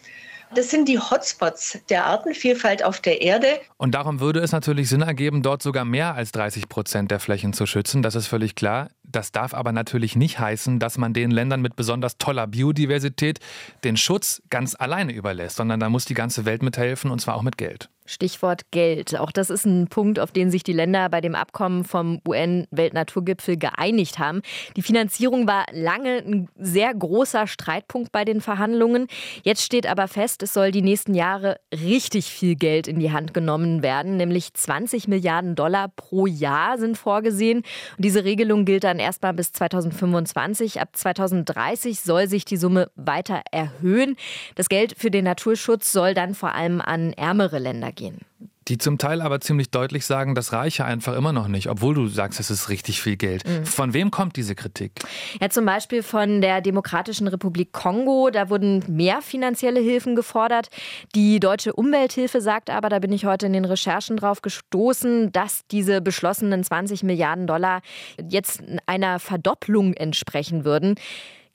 Das 0.55 0.69
sind 0.69 0.87
die 0.87 0.97
Hotspots 0.97 1.79
der 1.89 2.05
Artenvielfalt 2.05 2.83
auf 2.83 2.99
der 3.01 3.21
Erde. 3.21 3.47
Und 3.77 3.91
darum 3.95 4.19
würde 4.19 4.39
es 4.39 4.51
natürlich 4.51 4.89
Sinn 4.89 5.01
ergeben, 5.01 5.43
dort 5.43 5.61
sogar 5.61 5.85
mehr 5.85 6.15
als 6.15 6.31
30 6.31 6.69
Prozent 6.69 7.11
der 7.11 7.19
Flächen 7.19 7.53
zu 7.53 7.65
schützen. 7.65 8.01
Das 8.01 8.15
ist 8.15 8.27
völlig 8.27 8.55
klar. 8.55 8.89
Das 9.03 9.31
darf 9.31 9.53
aber 9.53 9.71
natürlich 9.71 10.15
nicht 10.15 10.39
heißen, 10.39 10.79
dass 10.79 10.97
man 10.97 11.13
den 11.13 11.31
Ländern 11.31 11.61
mit 11.61 11.75
besonders 11.75 12.17
toller 12.17 12.47
Biodiversität 12.47 13.39
den 13.83 13.97
Schutz 13.97 14.41
ganz 14.49 14.75
alleine 14.77 15.13
überlässt, 15.13 15.57
sondern 15.57 15.79
da 15.79 15.89
muss 15.89 16.05
die 16.05 16.13
ganze 16.13 16.45
Welt 16.45 16.63
mithelfen 16.63 17.11
und 17.11 17.19
zwar 17.19 17.35
auch 17.35 17.43
mit 17.43 17.57
Geld. 17.57 17.89
Stichwort 18.07 18.71
Geld. 18.71 19.17
Auch 19.19 19.31
das 19.31 19.49
ist 19.49 19.65
ein 19.65 19.87
Punkt, 19.87 20.19
auf 20.19 20.31
den 20.31 20.49
sich 20.49 20.63
die 20.63 20.73
Länder 20.73 21.09
bei 21.09 21.21
dem 21.21 21.35
Abkommen 21.35 21.83
vom 21.83 22.19
UN-Weltnaturgipfel 22.27 23.57
geeinigt 23.57 24.17
haben. 24.17 24.41
Die 24.75 24.81
Finanzierung 24.81 25.47
war 25.47 25.65
lange 25.71 26.17
ein 26.17 26.49
sehr 26.57 26.93
großer 26.93 27.45
Streitpunkt 27.47 28.11
bei 28.11 28.25
den 28.25 28.41
Verhandlungen. 28.41 29.07
Jetzt 29.43 29.61
steht 29.61 29.85
aber 29.85 30.07
fest, 30.07 30.41
es 30.41 30.53
soll 30.53 30.71
die 30.71 30.81
nächsten 30.81 31.13
Jahre 31.13 31.57
richtig 31.73 32.31
viel 32.31 32.55
Geld 32.55 32.87
in 32.87 32.99
die 32.99 33.11
Hand 33.11 33.33
genommen 33.33 33.83
werden, 33.83 34.17
nämlich 34.17 34.53
20 34.53 35.07
Milliarden 35.07 35.55
Dollar 35.55 35.89
pro 35.89 36.25
Jahr 36.25 36.77
sind 36.77 36.97
vorgesehen. 36.97 37.59
Und 37.59 38.05
diese 38.05 38.23
Regelung 38.23 38.65
gilt 38.65 38.83
dann 38.83 38.99
erstmal 38.99 39.33
bis 39.33 39.51
2025. 39.51 40.79
Ab 40.81 40.89
2030 40.93 41.99
soll 41.99 42.27
sich 42.27 42.45
die 42.45 42.57
Summe 42.57 42.89
weiter 42.95 43.41
erhöhen. 43.51 44.15
Das 44.55 44.69
Geld 44.69 44.95
für 44.97 45.11
den 45.11 45.25
Naturschutz 45.25 45.91
soll 45.91 46.13
dann 46.13 46.33
vor 46.33 46.55
allem 46.55 46.81
an 46.81 47.13
ärmere 47.13 47.59
Länder 47.59 47.91
gehen. 47.97 48.21
Die 48.67 48.77
zum 48.77 48.97
Teil 48.97 49.21
aber 49.21 49.39
ziemlich 49.39 49.71
deutlich 49.71 50.05
sagen, 50.05 50.35
das 50.35 50.51
reiche 50.51 50.83
einfach 50.83 51.15
immer 51.15 51.31
noch 51.31 51.47
nicht, 51.47 51.69
obwohl 51.69 51.95
du 51.95 52.07
sagst, 52.07 52.39
es 52.39 52.51
ist 52.51 52.67
richtig 52.67 53.01
viel 53.01 53.15
Geld. 53.15 53.47
Mhm. 53.47 53.65
Von 53.65 53.93
wem 53.93 54.11
kommt 54.11 54.35
diese 54.35 54.55
Kritik? 54.55 54.91
Ja, 55.39 55.49
zum 55.49 55.65
Beispiel 55.65 56.03
von 56.03 56.41
der 56.41 56.59
Demokratischen 56.59 57.27
Republik 57.27 57.71
Kongo. 57.71 58.29
Da 58.29 58.49
wurden 58.49 58.83
mehr 58.89 59.21
finanzielle 59.21 59.79
Hilfen 59.79 60.15
gefordert. 60.15 60.67
Die 61.15 61.39
deutsche 61.39 61.73
Umwelthilfe 61.73 62.41
sagt 62.41 62.69
aber, 62.69 62.89
da 62.89 62.99
bin 62.99 63.13
ich 63.13 63.25
heute 63.25 63.45
in 63.45 63.53
den 63.53 63.65
Recherchen 63.65 64.17
drauf 64.17 64.41
gestoßen, 64.41 65.31
dass 65.31 65.61
diese 65.71 66.01
beschlossenen 66.01 66.63
20 66.63 67.03
Milliarden 67.03 67.47
Dollar 67.47 67.81
jetzt 68.29 68.61
einer 68.85 69.19
Verdopplung 69.19 69.93
entsprechen 69.93 70.65
würden. 70.65 70.95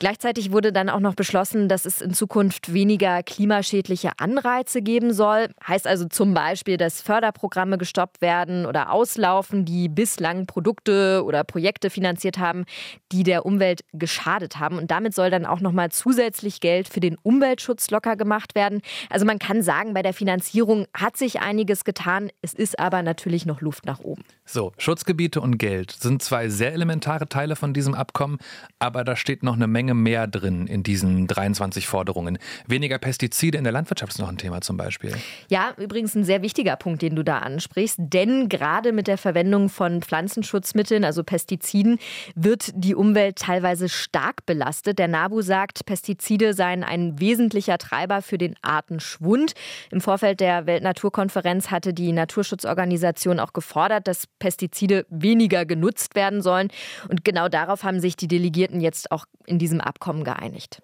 Gleichzeitig 0.03 0.51
wurde 0.51 0.73
dann 0.73 0.89
auch 0.89 0.99
noch 0.99 1.15
beschlossen, 1.15 1.69
dass 1.69 1.87
es 1.87 2.01
in 2.01 2.13
Zukunft 2.13 2.75
weniger 2.75 3.23
klimaschädliche 3.23 4.11
Anreize 4.17 4.83
geben 4.83 5.13
soll. 5.13 5.47
Heißt 5.65 5.87
also 5.87 6.09
zum 6.09 6.35
Beispiel, 6.35 6.77
dass 6.77 7.01
Förderprogramme 7.01 7.79
gestoppt 7.79 8.21
werden 8.21 8.67
oder 8.67 8.91
auslaufen, 8.91 9.65
die 9.65 9.89
bislang 9.89 10.47
Produkte 10.47 11.23
oder 11.25 11.45
Projekte 11.45 11.89
finanziert 11.89 12.39
haben, 12.39 12.65
die 13.13 13.23
der 13.23 13.47
Umwelt 13.47 13.83
geschadet 13.93 14.59
haben. 14.59 14.77
Und 14.77 14.91
damit 14.91 15.15
soll 15.15 15.31
dann 15.31 15.47
auch 15.47 15.61
noch 15.61 15.71
mal 15.71 15.93
zusätzlich 15.93 16.59
Geld 16.59 16.89
für 16.89 16.99
den 16.99 17.17
Umweltschutz 17.23 17.89
locker 17.93 18.17
gemacht 18.17 18.57
werden. 18.57 18.81
Also 19.09 19.25
man 19.25 19.39
kann 19.39 19.63
sagen, 19.63 19.95
bei 19.95 20.03
der 20.03 20.15
Finanzierung 20.15 20.87
hat 20.95 21.17
sich 21.17 21.43
einiges 21.43 21.85
getan. 21.85 22.31
Es 22.41 22.55
ist 22.55 22.77
aber 22.81 23.03
natürlich 23.03 23.47
noch 23.47 23.61
Luft 23.61 23.87
nach 23.87 24.01
oben. 24.01 24.25
So, 24.53 24.71
Schutzgebiete 24.77 25.41
und 25.41 25.57
Geld 25.57 25.93
sind 25.93 26.23
zwei 26.23 26.51
sehr 26.51 26.75
elementare 26.75 27.27
Teile 27.27 27.57
von 27.57 27.73
diesem 27.73 27.95
Abkommen, 27.95 28.37
aber 28.79 29.03
da 29.03 29.17
steht 29.17 29.43
noch 29.43 29.55
eine 29.55 29.67
Menge 29.67 29.95
mehr 29.95 30.27
drin 30.27 30.67
in 30.67 30.83
diesen 30.83 31.27
23 31.27 31.87
Forderungen. 31.87 32.39
Weniger 32.67 32.99
Pestizide 32.99 33.57
in 33.57 33.65
der 33.65 33.73
Landwirtschaft 33.73 34.13
ist 34.13 34.19
noch 34.19 34.29
ein 34.29 34.37
Thema 34.37 34.61
zum 34.61 34.77
Beispiel. 34.77 35.17
Ja, 35.49 35.73
übrigens 35.79 36.15
ein 36.15 36.25
sehr 36.25 36.43
wichtiger 36.43 36.77
Punkt, 36.77 37.01
den 37.01 37.17
du 37.17 37.25
da 37.25 37.39
ansprichst, 37.39 37.97
denn 37.99 38.51
gerade 38.51 38.93
mit 38.93 39.07
der 39.07 39.17
Verwendung 39.17 39.71
von 39.71 40.03
Pflanzenschutzmitteln, 40.03 41.03
also 41.03 41.25
Pestiziden, 41.25 41.99
wird 42.35 42.73
die 42.75 42.95
Umwelt 42.95 43.37
teilweise 43.37 43.89
stark 43.89 44.45
belastet. 44.45 44.99
Der 44.99 45.09
NABU 45.09 45.41
sagt, 45.41 45.87
Pestizide 45.87 46.53
seien 46.53 46.85
ein 46.85 47.19
wesentlicher 47.19 47.79
Treiber 47.79 48.21
für 48.21 48.37
den 48.37 48.57
Artenschwund. 48.61 49.55
Im 49.91 50.03
Vorfeld 50.03 50.41
der 50.41 50.67
Weltnaturkonferenz 50.67 51.71
hatte 51.71 51.95
die 51.95 52.13
Naturschutzorganisation 52.13 53.41
auch 53.41 53.55
gefordert, 53.55 54.07
dass 54.07 54.27
Pestizide 54.43 55.07
weniger 55.09 55.65
genutzt 55.65 56.17
werden 56.17 56.43
sollen. 56.43 56.69
Und 57.09 57.25
genau 57.25 57.49
darauf 57.49 57.85
haben 57.85 58.01
sich 58.01 58.17
die 58.17 58.27
Delegierten 58.27 58.81
jetzt 58.81 59.13
auch 59.13 59.25
in 59.47 59.61
diesem 59.61 59.81
Abkommen 59.81 60.25
geeinigt. 60.25 60.83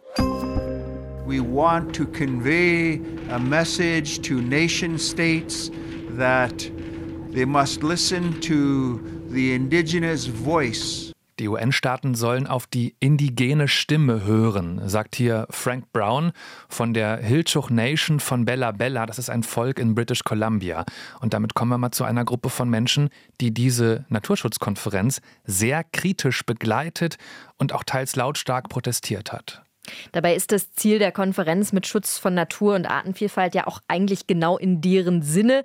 We 1.26 1.40
want 1.40 1.94
to 1.96 2.06
convey 2.06 3.00
a 3.30 3.38
message 3.38 4.20
to 4.22 4.34
nation 4.34 4.96
states 4.96 5.72
that 6.16 6.70
they 7.34 7.44
must 7.44 7.82
listen 7.82 8.40
to 8.40 9.00
the 9.28 9.52
indigenous 9.54 10.26
voice. 10.26 11.12
Die 11.38 11.48
UN-Staaten 11.48 12.14
sollen 12.14 12.46
auf 12.46 12.66
die 12.66 12.96
indigene 12.98 13.68
Stimme 13.68 14.24
hören, 14.24 14.80
sagt 14.88 15.14
hier 15.14 15.46
Frank 15.50 15.92
Brown 15.92 16.32
von 16.68 16.94
der 16.94 17.18
Hilchuch 17.18 17.70
Nation 17.70 18.18
von 18.18 18.44
Bella 18.44 18.72
Bella. 18.72 19.06
Das 19.06 19.18
ist 19.18 19.30
ein 19.30 19.44
Volk 19.44 19.78
in 19.78 19.94
British 19.94 20.24
Columbia. 20.24 20.84
Und 21.20 21.34
damit 21.34 21.54
kommen 21.54 21.70
wir 21.70 21.78
mal 21.78 21.92
zu 21.92 22.04
einer 22.04 22.24
Gruppe 22.24 22.50
von 22.50 22.68
Menschen, 22.68 23.10
die 23.40 23.52
diese 23.54 24.04
Naturschutzkonferenz 24.08 25.20
sehr 25.44 25.84
kritisch 25.84 26.44
begleitet 26.44 27.18
und 27.56 27.72
auch 27.72 27.84
teils 27.84 28.16
lautstark 28.16 28.68
protestiert 28.68 29.32
hat. 29.32 29.62
Dabei 30.12 30.34
ist 30.34 30.52
das 30.52 30.72
Ziel 30.72 30.98
der 30.98 31.12
Konferenz 31.12 31.72
mit 31.72 31.86
Schutz 31.86 32.18
von 32.18 32.34
Natur 32.34 32.74
und 32.74 32.86
Artenvielfalt 32.86 33.54
ja 33.54 33.66
auch 33.66 33.80
eigentlich 33.88 34.26
genau 34.26 34.58
in 34.58 34.80
deren 34.80 35.22
Sinne. 35.22 35.62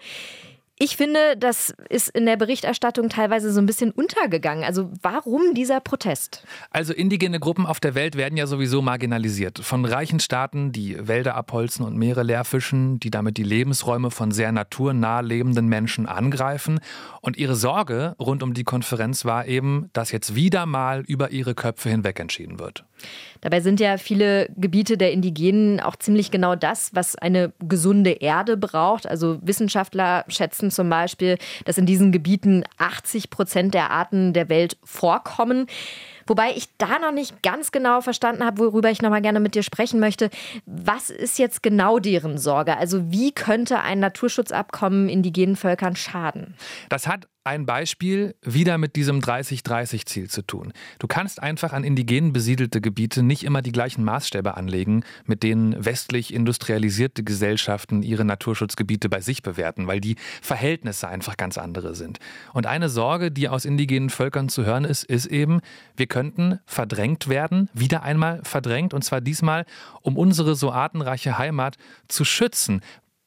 Ich 0.83 0.97
finde, 0.97 1.37
das 1.37 1.73
ist 1.87 2.09
in 2.09 2.25
der 2.25 2.35
Berichterstattung 2.35 3.07
teilweise 3.07 3.53
so 3.53 3.61
ein 3.61 3.65
bisschen 3.65 3.91
untergegangen. 3.91 4.65
Also 4.65 4.91
warum 5.01 5.53
dieser 5.53 5.79
Protest? 5.79 6.43
Also 6.71 6.91
indigene 6.91 7.39
Gruppen 7.39 7.65
auf 7.65 7.79
der 7.79 7.95
Welt 7.95 8.17
werden 8.17 8.35
ja 8.35 8.47
sowieso 8.47 8.81
marginalisiert. 8.81 9.59
Von 9.59 9.85
reichen 9.85 10.19
Staaten, 10.19 10.73
die 10.73 11.07
Wälder 11.07 11.35
abholzen 11.35 11.85
und 11.85 11.95
Meere 11.95 12.23
leerfischen, 12.23 12.99
die 12.99 13.11
damit 13.11 13.37
die 13.37 13.43
Lebensräume 13.43 14.11
von 14.11 14.31
sehr 14.31 14.51
naturnah 14.51 15.21
lebenden 15.21 15.67
Menschen 15.67 16.05
angreifen. 16.05 16.81
Und 17.21 17.37
ihre 17.37 17.55
Sorge 17.55 18.17
rund 18.19 18.43
um 18.43 18.53
die 18.53 18.65
Konferenz 18.65 19.23
war 19.23 19.47
eben, 19.47 19.89
dass 19.93 20.11
jetzt 20.11 20.35
wieder 20.35 20.65
mal 20.65 21.05
über 21.07 21.31
ihre 21.31 21.55
Köpfe 21.55 21.91
hinweg 21.91 22.19
entschieden 22.19 22.59
wird. 22.59 22.83
Dabei 23.41 23.59
sind 23.59 23.79
ja 23.79 23.97
viele 23.97 24.47
Gebiete 24.55 24.97
der 24.97 25.11
Indigenen 25.11 25.79
auch 25.81 25.97
ziemlich 25.97 26.31
genau 26.31 26.55
das, 26.55 26.91
was 26.93 27.15
eine 27.15 27.51
gesunde 27.59 28.11
Erde 28.11 28.55
braucht. 28.55 29.05
Also 29.05 29.37
Wissenschaftler 29.41 30.23
schätzen 30.29 30.71
zum 30.71 30.89
Beispiel, 30.89 31.37
dass 31.65 31.77
in 31.77 31.85
diesen 31.85 32.11
Gebieten 32.11 32.63
80 32.77 33.29
Prozent 33.29 33.73
der 33.73 33.91
Arten 33.91 34.31
der 34.31 34.47
Welt 34.47 34.77
vorkommen. 34.83 35.67
Wobei 36.25 36.51
ich 36.55 36.69
da 36.77 36.99
noch 36.99 37.11
nicht 37.11 37.43
ganz 37.43 37.71
genau 37.71 38.01
verstanden 38.01 38.45
habe, 38.45 38.59
worüber 38.59 38.89
ich 38.89 39.01
noch 39.01 39.09
mal 39.09 39.21
gerne 39.21 39.39
mit 39.41 39.55
dir 39.55 39.63
sprechen 39.63 39.99
möchte. 39.99 40.29
Was 40.65 41.09
ist 41.09 41.37
jetzt 41.37 41.63
genau 41.63 41.99
deren 41.99 42.37
Sorge? 42.37 42.77
Also 42.77 43.11
wie 43.11 43.33
könnte 43.33 43.81
ein 43.81 43.99
Naturschutzabkommen 43.99 45.09
indigenen 45.09 45.55
Völkern 45.55 45.95
schaden? 45.95 46.55
Das 46.89 47.07
hat 47.07 47.27
ein 47.45 47.65
Beispiel 47.65 48.35
wieder 48.41 48.77
mit 48.77 48.95
diesem 48.95 49.19
30-30-Ziel 49.19 50.29
zu 50.29 50.43
tun. 50.43 50.71
Du 50.99 51.07
kannst 51.07 51.43
einfach 51.43 51.73
an 51.73 51.83
indigenen 51.83 52.31
besiedelte 52.31 52.79
Gebiete 52.79 53.21
nicht 53.21 53.43
immer 53.43 53.61
die 53.61 53.73
gleichen 53.73 54.03
Maßstäbe 54.05 54.55
anlegen, 54.55 55.03
mit 55.25 55.43
denen 55.43 55.83
westlich 55.83 56.33
industrialisierte 56.33 57.23
Gesellschaften 57.23 58.01
ihre 58.01 58.23
Naturschutzgebiete 58.23 59.09
bei 59.09 59.19
sich 59.19 59.43
bewerten, 59.43 59.87
weil 59.87 59.99
die 59.99 60.15
Verhältnisse 60.41 61.09
einfach 61.09 61.35
ganz 61.35 61.57
andere 61.57 61.95
sind. 61.95 62.19
Und 62.53 62.65
eine 62.65 62.87
Sorge, 62.87 63.29
die 63.29 63.49
aus 63.49 63.65
indigenen 63.65 64.09
Völkern 64.09 64.47
zu 64.47 64.65
hören 64.65 64.85
ist, 64.85 65.03
ist 65.03 65.25
eben, 65.25 65.59
wir 65.97 66.07
könnten 66.07 66.59
verdrängt 66.65 67.27
werden, 67.27 67.69
wieder 67.73 68.03
einmal 68.03 68.39
verdrängt, 68.43 68.93
und 68.93 69.03
zwar 69.03 69.19
diesmal, 69.19 69.65
um 70.01 70.17
unsere 70.17 70.55
so 70.55 70.71
artenreiche 70.71 71.37
Heimat 71.37 71.77
zu 72.07 72.23
schützen, 72.23 72.81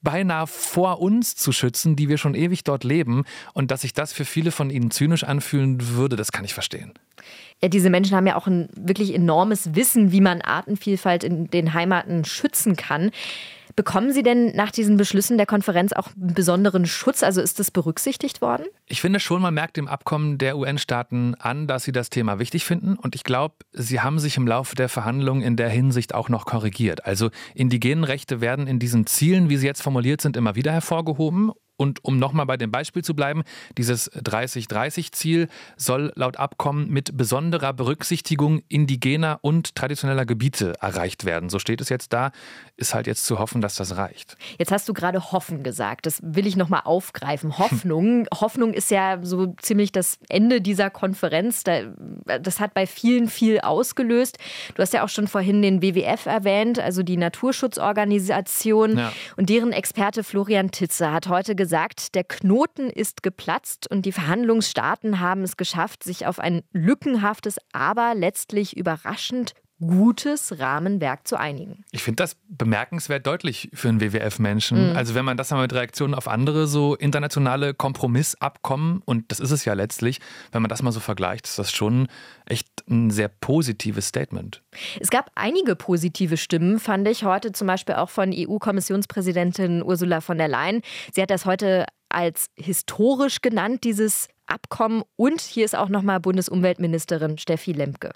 beinahe 0.07 0.47
vor 0.47 1.01
uns 1.01 1.35
zu 1.35 1.51
schützen, 1.51 1.97
die 1.97 2.09
wir 2.09 2.17
schon 2.17 2.37
ewig 2.37 2.63
dort 2.63 2.85
leben. 2.85 3.25
Und 3.55 3.73
dass 3.73 3.81
sich 3.81 3.93
das 3.93 4.13
für 4.13 4.25
viele 4.25 4.53
von 4.53 4.71
ihnen 4.71 4.93
zynisch 4.93 5.25
anfühlen 5.25 5.97
würde, 5.97 6.15
das 6.15 6.31
kann 6.31 6.45
ich 6.45 6.55
verstehen. 6.55 6.93
Ja, 7.61 7.69
diese 7.69 7.91
Menschen 7.91 8.17
haben 8.17 8.27
ja 8.29 8.37
auch 8.37 8.47
ein 8.47 8.69
wirklich 8.77 9.13
enormes 9.13 9.75
Wissen, 9.75 10.13
wie 10.13 10.21
man 10.21 10.43
Artenvielfalt 10.43 11.25
in 11.25 11.51
den 11.51 11.75
Heimaten 11.75 12.25
schützen 12.25 12.77
kann. 12.77 13.11
Bekommen 13.77 14.11
Sie 14.11 14.23
denn 14.23 14.57
nach 14.57 14.71
diesen 14.71 14.97
Beschlüssen 14.97 15.37
der 15.37 15.45
Konferenz 15.45 15.93
auch 15.93 16.09
besonderen 16.17 16.87
Schutz? 16.87 17.23
Also 17.23 17.43
ist 17.43 17.59
das 17.61 17.71
berücksichtigt 17.71 18.41
worden? 18.41 18.65
Ich 18.87 19.03
finde 19.03 19.21
schon, 19.21 19.43
man 19.43 19.53
merkt 19.53 19.77
dem 19.77 19.87
Abkommen 19.87 20.39
der 20.39 20.57
UN-Staaten 20.57 21.35
an, 21.35 21.67
dass 21.67 21.85
sie 21.85 21.93
das 21.93 22.09
Thema 22.09 22.39
wichtig 22.39 22.65
finden. 22.65 22.97
Und 22.97 23.15
ich 23.15 23.23
glaube, 23.23 23.57
sie 23.73 24.01
haben 24.01 24.19
sich 24.19 24.39
im 24.39 24.47
Laufe 24.47 24.77
der 24.77 24.89
Verhandlungen 24.89 25.43
in 25.43 25.57
der 25.57 25.69
Hinsicht 25.69 26.15
auch 26.15 26.31
noch 26.31 26.47
korrigiert. 26.47 27.05
Also 27.05 27.29
indigenen 27.55 28.05
Rechte 28.05 28.41
werden 28.41 28.67
in 28.67 28.79
diesen 28.79 29.07
Zielen, 29.07 29.51
wie 29.51 29.59
sie 29.59 29.67
jetzt 29.67 29.83
formuliert 29.83 30.23
sind, 30.23 30.39
immer 30.39 30.55
wieder 30.55 30.73
hervorgehoben. 30.73 31.53
Und 31.77 32.03
um 32.05 32.19
nochmal 32.19 32.47
bei 32.47 32.57
dem 32.57 32.71
Beispiel 32.71 33.05
zu 33.05 33.15
bleiben, 33.15 33.43
dieses 33.77 34.11
30-30-Ziel 34.13 35.49
soll 35.77 36.11
laut 36.15 36.39
Abkommen 36.39 36.89
mit 36.89 37.17
besonderer 37.19 37.75
Berücksichtigung 37.75 38.63
indigener 38.69 39.39
und 39.43 39.75
traditioneller 39.75 40.25
Gebiete 40.25 40.73
erreicht 40.81 41.27
werden. 41.27 41.51
So 41.51 41.59
steht 41.59 41.83
es 41.83 41.91
jetzt 41.91 42.15
da. 42.15 42.31
Ist 42.79 42.95
halt 42.95 43.07
jetzt 43.07 43.27
zu 43.27 43.39
hoffen, 43.39 43.61
dass 43.61 43.75
das 43.75 43.97
reicht. 43.97 44.39
Jetzt 44.59 44.73
hast 44.73 44.89
du 44.89 44.95
gerade 44.95 45.33
hoffen 45.33 45.63
gesagt. 45.63 46.07
Das 46.07 46.21
will 46.23 46.47
ich 46.47 46.57
nochmal 46.57 46.83
aufgreifen. 46.85 47.59
Hoffnung. 47.59 48.27
Hoffnung 48.35 48.73
ist 48.73 48.91
ja 48.91 49.19
so 49.23 49.55
ziemlich 49.61 49.93
das 49.93 50.19
Ende 50.31 50.63
dieser 50.63 50.89
Konferenz. 50.89 51.63
Das 51.63 52.59
hat 52.59 52.73
bei 52.73 52.87
vielen 52.87 53.29
viel 53.29 53.61
ausgelöst. 53.61 54.39
Du 54.75 54.83
hast 54.83 54.95
ja 54.95 55.05
auch 55.05 55.11
schon 55.11 55.29
vorhin 55.29 55.61
den 55.61 55.83
WWF 55.83 56.25
erwähnt, 56.25 56.79
also 56.79 57.03
die 57.03 57.19
Naturschutzorganisation. 57.19 58.97
Ja. 58.97 59.13
Und 59.37 59.51
deren 59.51 59.73
Experte 59.73 60.25
Florian 60.25 60.71
Titze 60.71 61.13
hat 61.13 61.29
heute 61.29 61.55
gesagt, 61.55 61.66
gesagt, 61.67 62.15
der 62.15 62.23
Knoten 62.23 62.91
ist 62.91 63.25
geplatzt 63.25 63.91
und 63.91 64.07
die 64.07 64.13
Verhandlungsstaaten 64.13 65.19
haben 65.19 65.43
es 65.43 65.57
geschafft, 65.57 66.05
sich 66.05 66.25
auf 66.25 66.39
ein 66.39 66.63
lückenhaftes, 66.71 67.57
aber 67.73 68.15
letztlich 68.15 68.77
überraschend 68.77 69.53
gutes 69.79 70.59
Rahmenwerk 70.59 71.27
zu 71.29 71.39
einigen. 71.39 71.85
Ich 71.91 72.03
finde 72.03 72.23
das 72.23 72.37
bemerkenswert 72.49 73.27
deutlich 73.27 73.69
für 73.75 73.89
einen 73.89 74.01
WWF-Menschen. 74.01 74.91
Mhm. 74.91 74.97
Also 74.97 75.15
wenn 75.15 75.25
man 75.25 75.37
das 75.37 75.51
mal 75.51 75.63
mit 75.63 75.73
Reaktionen 75.73 76.15
auf 76.15 76.29
andere 76.29 76.67
so 76.67 76.95
internationale 76.95 77.75
Kompromissabkommen, 77.75 79.03
und 79.05 79.31
das 79.31 79.41
ist 79.41 79.51
es 79.51 79.65
ja 79.65 79.75
letztlich, 79.75 80.21
wenn 80.53 80.63
man 80.63 80.69
das 80.69 80.83
mal 80.83 80.93
so 80.93 81.01
vergleicht, 81.01 81.47
ist 81.47 81.59
das 81.59 81.73
schon 81.73 82.09
echt 82.47 82.69
ein 82.89 83.11
sehr 83.11 83.29
positives 83.29 84.09
Statement. 84.09 84.63
Es 84.99 85.11
gab 85.11 85.31
einige 85.35 85.77
positive 85.77 86.37
Stimmen, 86.37 86.79
fand 86.79 87.07
ich 87.09 87.25
heute 87.25 87.53
zum 87.53 87.67
Beispiel 87.67 87.97
auch 87.97 88.11
von 88.11 88.33
EU-Kommissionspräsidentin 88.35 89.83
Ursula 89.83 90.21
von 90.21 90.39
der 90.39 90.49
Leyen. 90.49 90.81
Sie 91.13 91.21
hat 91.21 91.31
das 91.31 91.45
heute 91.45 91.87
als 92.09 92.49
historisch 92.57 93.43
genannt, 93.43 93.85
dieses 93.85 94.29
Abkommen. 94.47 95.03
Und 95.17 95.41
hier 95.41 95.65
ist 95.65 95.77
auch 95.77 95.89
nochmal 95.89 96.21
Bundesumweltministerin 96.21 97.37
Steffi 97.37 97.73
Lemke. 97.73 98.13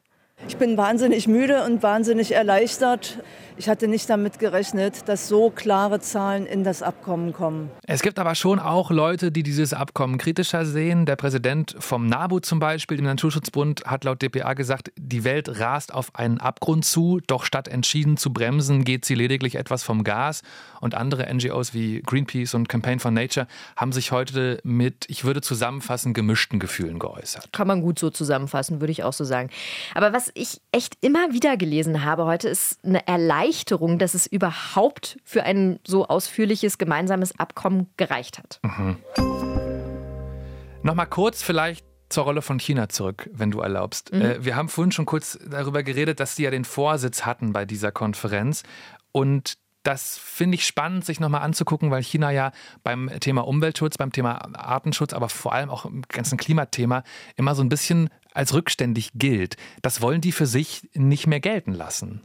Ich 0.49 0.56
bin 0.56 0.76
wahnsinnig 0.76 1.28
müde 1.28 1.64
und 1.64 1.82
wahnsinnig 1.82 2.32
erleichtert. 2.32 3.18
Ich 3.61 3.68
hatte 3.68 3.88
nicht 3.88 4.09
damit 4.09 4.38
gerechnet, 4.38 5.06
dass 5.06 5.28
so 5.28 5.50
klare 5.50 6.00
Zahlen 6.00 6.47
in 6.47 6.64
das 6.64 6.82
Abkommen 6.82 7.35
kommen. 7.35 7.70
Es 7.87 8.00
gibt 8.00 8.18
aber 8.18 8.35
schon 8.35 8.59
auch 8.59 8.90
Leute, 8.90 9.30
die 9.30 9.42
dieses 9.42 9.75
Abkommen 9.75 10.16
kritischer 10.16 10.64
sehen. 10.64 11.04
Der 11.04 11.16
Präsident 11.16 11.76
vom 11.78 12.06
NABU 12.06 12.40
zum 12.40 12.59
Beispiel, 12.59 12.97
dem 12.97 13.04
Naturschutzbund, 13.04 13.85
hat 13.85 14.04
laut 14.04 14.23
dpa 14.23 14.54
gesagt, 14.54 14.92
die 14.97 15.25
Welt 15.25 15.61
rast 15.61 15.92
auf 15.92 16.14
einen 16.14 16.40
Abgrund 16.40 16.87
zu, 16.87 17.20
doch 17.26 17.44
statt 17.44 17.68
entschieden 17.68 18.16
zu 18.16 18.32
bremsen, 18.32 18.82
geht 18.82 19.04
sie 19.04 19.14
lediglich 19.14 19.56
etwas 19.56 19.82
vom 19.82 20.04
Gas. 20.04 20.40
Und 20.80 20.94
andere 20.94 21.30
NGOs 21.30 21.75
wie 21.75 22.00
Greenpeace 22.00 22.54
und 22.54 22.70
Campaign 22.70 22.99
for 22.99 23.11
Nature 23.11 23.47
haben 23.76 23.92
sich 23.92 24.11
heute 24.11 24.61
mit, 24.62 25.04
ich 25.09 25.25
würde 25.25 25.42
zusammenfassen, 25.42 26.14
gemischten 26.14 26.61
Gefühlen 26.61 26.99
geäußert. 26.99 27.52
Kann 27.52 27.66
man 27.66 27.82
gut 27.82 27.99
so 27.99 28.09
zusammenfassen, 28.09 28.80
würde 28.80 28.92
ich 28.92 29.04
auch 29.04 29.12
so 29.12 29.25
sagen. 29.25 29.50
Aber 29.94 30.14
was 30.14 30.29
ich 30.34 30.60
echt 30.72 30.96
immer 31.00 31.32
wieder 31.32 31.56
gelesen 31.56 32.04
habe 32.04 32.25
heute, 32.25 32.49
ist 32.49 32.84
eine 32.84 33.06
Erleichterung, 33.06 33.99
dass 33.99 34.14
es 34.14 34.26
überhaupt 34.26 35.18
für 35.25 35.44
ein 35.44 35.78
so 35.87 36.06
ausführliches 36.06 36.78
gemeinsames 36.78 37.38
Abkommen 37.38 37.88
gereicht 37.96 38.38
hat. 38.38 38.60
Mhm. 38.62 38.96
Nochmal 40.82 41.06
kurz 41.06 41.42
vielleicht 41.42 41.84
zur 42.08 42.25
Rolle 42.25 42.42
von 42.42 42.58
China 42.58 42.88
zurück, 42.88 43.30
wenn 43.32 43.50
du 43.50 43.60
erlaubst. 43.60 44.12
Mhm. 44.12 44.20
Äh, 44.20 44.44
wir 44.44 44.56
haben 44.56 44.68
vorhin 44.68 44.92
schon 44.92 45.06
kurz 45.06 45.38
darüber 45.49 45.82
geredet, 45.82 46.20
dass 46.20 46.37
sie 46.37 46.42
ja 46.42 46.50
den 46.50 46.64
Vorsitz 46.64 47.25
hatten 47.25 47.52
bei 47.52 47.64
dieser 47.64 47.92
Konferenz. 47.92 48.62
Und 49.12 49.58
das 49.82 50.18
finde 50.18 50.56
ich 50.56 50.66
spannend, 50.66 51.04
sich 51.04 51.20
nochmal 51.20 51.42
anzugucken, 51.42 51.90
weil 51.90 52.02
China 52.02 52.30
ja 52.30 52.52
beim 52.82 53.10
Thema 53.20 53.46
Umweltschutz, 53.46 53.96
beim 53.96 54.12
Thema 54.12 54.34
Artenschutz, 54.54 55.14
aber 55.14 55.28
vor 55.28 55.54
allem 55.54 55.70
auch 55.70 55.87
im 55.87 56.02
ganzen 56.02 56.37
Klimathema 56.37 57.02
immer 57.37 57.54
so 57.54 57.62
ein 57.62 57.70
bisschen 57.70 58.10
als 58.32 58.54
rückständig 58.54 59.10
gilt. 59.14 59.56
Das 59.82 60.00
wollen 60.00 60.20
die 60.20 60.32
für 60.32 60.46
sich 60.46 60.88
nicht 60.94 61.26
mehr 61.26 61.40
gelten 61.40 61.72
lassen. 61.72 62.22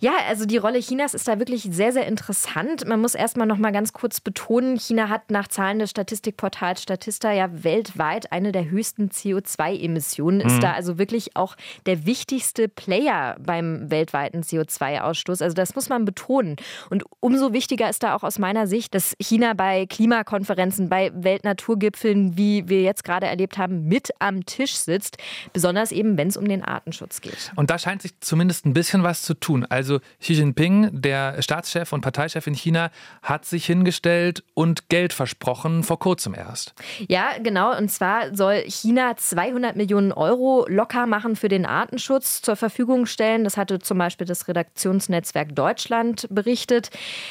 Ja, 0.00 0.12
also 0.28 0.46
die 0.46 0.56
Rolle 0.56 0.80
Chinas 0.80 1.14
ist 1.14 1.28
da 1.28 1.38
wirklich 1.38 1.62
sehr, 1.62 1.92
sehr 1.92 2.06
interessant. 2.06 2.86
Man 2.86 3.00
muss 3.00 3.14
erstmal 3.14 3.46
noch 3.46 3.56
mal 3.56 3.70
ganz 3.70 3.92
kurz 3.92 4.20
betonen, 4.20 4.78
China 4.78 5.08
hat 5.08 5.30
nach 5.30 5.46
Zahlen 5.46 5.78
des 5.78 5.90
Statistikportals 5.90 6.82
Statista 6.82 7.30
ja 7.32 7.48
weltweit 7.62 8.32
eine 8.32 8.50
der 8.50 8.68
höchsten 8.68 9.10
CO2-Emissionen, 9.10 10.40
ist 10.40 10.56
mhm. 10.56 10.60
da 10.60 10.72
also 10.72 10.98
wirklich 10.98 11.36
auch 11.36 11.56
der 11.86 12.04
wichtigste 12.04 12.68
Player 12.68 13.36
beim 13.38 13.90
weltweiten 13.90 14.42
CO2-Ausstoß. 14.42 15.42
Also 15.42 15.54
das 15.54 15.76
muss 15.76 15.88
man 15.88 16.04
betonen. 16.04 16.56
Und 16.90 17.04
umso 17.20 17.52
wichtiger 17.52 17.88
ist 17.88 18.02
da 18.02 18.16
auch 18.16 18.24
aus 18.24 18.40
meiner 18.40 18.66
Sicht, 18.66 18.94
dass 18.94 19.14
China 19.20 19.54
bei 19.54 19.86
Klimakonferenzen, 19.86 20.88
bei 20.88 21.12
Weltnaturgipfeln, 21.14 22.36
wie 22.36 22.68
wir 22.68 22.82
jetzt 22.82 23.04
gerade 23.04 23.26
erlebt 23.26 23.56
haben, 23.56 23.84
mit 23.84 24.10
am 24.18 24.44
Tisch 24.44 24.74
sitzt. 24.74 25.16
Besonders 25.52 25.92
eben, 25.92 26.16
wenn 26.16 26.28
es 26.28 26.36
um 26.36 26.46
den 26.48 26.62
Artenschutz 26.62 27.20
geht. 27.20 27.52
Und 27.56 27.70
da 27.70 27.78
scheint 27.78 28.02
sich 28.02 28.18
zumindest 28.20 28.66
ein 28.66 28.72
bisschen 28.72 29.02
was 29.02 29.22
zu 29.22 29.34
tun. 29.34 29.66
Also 29.68 30.00
Xi 30.20 30.34
Jinping, 30.34 30.90
der 30.92 31.40
Staatschef 31.42 31.92
und 31.92 32.00
Parteichef 32.00 32.46
in 32.46 32.54
China, 32.54 32.90
hat 33.22 33.44
sich 33.44 33.66
hingestellt 33.66 34.44
und 34.54 34.88
Geld 34.88 35.12
versprochen, 35.12 35.82
vor 35.82 35.98
kurzem 35.98 36.34
erst. 36.34 36.74
Ja, 37.08 37.30
genau. 37.42 37.76
Und 37.76 37.90
zwar 37.90 38.34
soll 38.34 38.62
China 38.66 39.16
200 39.16 39.76
Millionen 39.76 40.12
Euro 40.12 40.66
locker 40.68 41.06
machen 41.06 41.36
für 41.36 41.48
den 41.48 41.66
Artenschutz 41.66 42.42
zur 42.42 42.56
Verfügung 42.56 43.06
stellen. 43.06 43.44
Das 43.44 43.56
hatte 43.56 43.78
zum 43.78 43.98
Beispiel 43.98 44.26
das 44.26 44.48
Redaktionsnetzwerk 44.48 45.54
Deutschland 45.54 46.26
berichtet. 46.30 46.90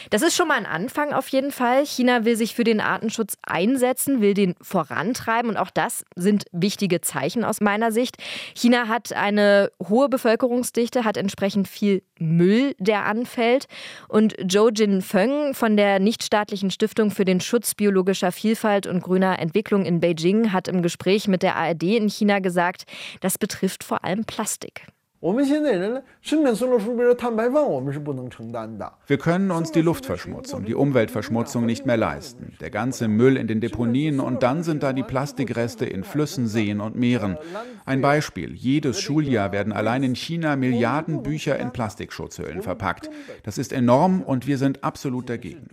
Das 0.09 0.21
ist 0.21 0.35
schon 0.35 0.47
mal 0.47 0.57
ein 0.57 0.65
Anfang 0.65 1.13
auf 1.13 1.27
jeden 1.29 1.51
Fall. 1.51 1.85
China 1.85 2.25
will 2.25 2.35
sich 2.35 2.55
für 2.55 2.63
den 2.63 2.81
Artenschutz 2.81 3.37
einsetzen, 3.43 4.21
will 4.21 4.33
den 4.33 4.55
vorantreiben. 4.61 5.49
Und 5.49 5.57
auch 5.57 5.71
das 5.71 6.05
sind 6.15 6.45
wichtige 6.51 7.01
Zeichen 7.01 7.43
aus 7.43 7.61
meiner 7.61 7.91
Sicht. 7.91 7.92
China 8.55 8.87
hat 8.87 9.13
eine 9.13 9.71
hohe 9.87 10.09
Bevölkerungsdichte, 10.09 11.03
hat 11.03 11.17
entsprechend 11.17 11.67
viel 11.67 12.03
Müll, 12.19 12.75
der 12.79 13.05
anfällt. 13.05 13.67
Und 14.07 14.35
Zhou 14.47 14.69
Jin-Feng 14.69 15.53
von 15.53 15.77
der 15.77 15.99
nichtstaatlichen 15.99 16.71
Stiftung 16.71 17.11
für 17.11 17.25
den 17.25 17.41
Schutz 17.41 17.75
biologischer 17.75 18.31
Vielfalt 18.31 18.87
und 18.87 19.01
grüner 19.01 19.39
Entwicklung 19.39 19.85
in 19.85 19.99
Beijing 19.99 20.51
hat 20.51 20.67
im 20.67 20.81
Gespräch 20.81 21.27
mit 21.27 21.43
der 21.43 21.55
ARD 21.55 21.83
in 21.83 22.09
China 22.09 22.39
gesagt, 22.39 22.83
das 23.21 23.37
betrifft 23.37 23.83
vor 23.83 24.03
allem 24.03 24.25
Plastik. 24.25 24.87
Wir 29.07 29.17
können 29.17 29.51
uns 29.51 29.71
die 29.71 29.81
Luftverschmutzung, 29.81 30.65
die 30.65 30.75
Umweltverschmutzung 30.75 31.65
nicht 31.65 31.85
mehr 31.85 31.95
leisten. 31.95 32.57
Der 32.59 32.69
ganze 32.69 33.07
Müll 33.07 33.37
in 33.37 33.47
den 33.47 33.61
Deponien 33.61 34.19
und 34.19 34.43
dann 34.43 34.63
sind 34.63 34.83
da 34.83 34.91
die 34.91 35.03
Plastikreste 35.03 35.85
in 35.85 36.03
Flüssen, 36.03 36.47
Seen 36.47 36.81
und 36.81 36.97
Meeren. 36.97 37.37
Ein 37.85 38.01
Beispiel. 38.01 38.53
Jedes 38.53 38.99
Schuljahr 38.99 39.53
werden 39.53 39.71
allein 39.71 40.03
in 40.03 40.15
China 40.15 40.57
Milliarden 40.57 41.23
Bücher 41.23 41.57
in 41.57 41.71
Plastikschutzhüllen 41.71 42.61
verpackt. 42.61 43.09
Das 43.43 43.57
ist 43.57 43.71
enorm 43.71 44.23
und 44.23 44.45
wir 44.45 44.57
sind 44.57 44.83
absolut 44.83 45.29
dagegen. 45.29 45.69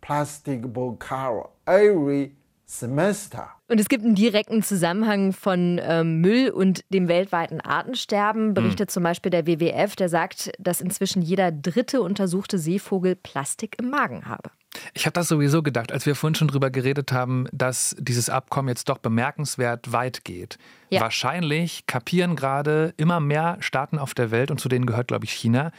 Plastic 0.00 0.72
book 0.72 1.00
cover 1.00 1.50
every 1.66 2.36
semester. 2.68 3.50
Und 3.68 3.80
es 3.80 3.88
gibt 3.88 4.04
einen 4.04 4.14
direkten 4.14 4.62
Zusammenhang 4.62 5.32
von 5.32 5.80
ähm, 5.82 6.20
Müll 6.20 6.50
und 6.50 6.84
dem 6.90 7.08
weltweiten 7.08 7.60
Artensterben, 7.60 8.52
berichtet 8.52 8.90
mhm. 8.90 8.92
zum 8.92 9.02
Beispiel 9.02 9.30
der 9.30 9.46
WWF, 9.46 9.96
der 9.96 10.10
sagt, 10.10 10.52
dass 10.58 10.82
inzwischen 10.82 11.22
jeder 11.22 11.50
dritte 11.50 12.02
untersuchte 12.02 12.58
Seevogel 12.58 13.16
Plastik 13.16 13.76
im 13.78 13.88
Magen 13.88 14.26
habe. 14.26 14.50
Ich 14.92 15.06
habe 15.06 15.14
das 15.14 15.28
sowieso 15.28 15.62
gedacht, 15.62 15.92
als 15.92 16.04
wir 16.04 16.14
vorhin 16.14 16.34
schon 16.34 16.48
drüber 16.48 16.70
geredet 16.70 17.10
haben, 17.10 17.46
dass 17.52 17.96
dieses 17.98 18.28
Abkommen 18.28 18.68
jetzt 18.68 18.88
doch 18.90 18.98
bemerkenswert 18.98 19.92
weit 19.92 20.24
geht. 20.24 20.58
Ja. 20.90 21.00
Wahrscheinlich 21.00 21.86
kapieren 21.86 22.36
gerade 22.36 22.92
immer 22.98 23.18
mehr 23.18 23.56
Staaten 23.60 23.98
auf 23.98 24.12
der 24.12 24.30
Welt, 24.30 24.50
und 24.50 24.60
zu 24.60 24.68
denen 24.68 24.86
gehört, 24.86 25.08
glaube 25.08 25.24
ich, 25.24 25.32
China, 25.32 25.72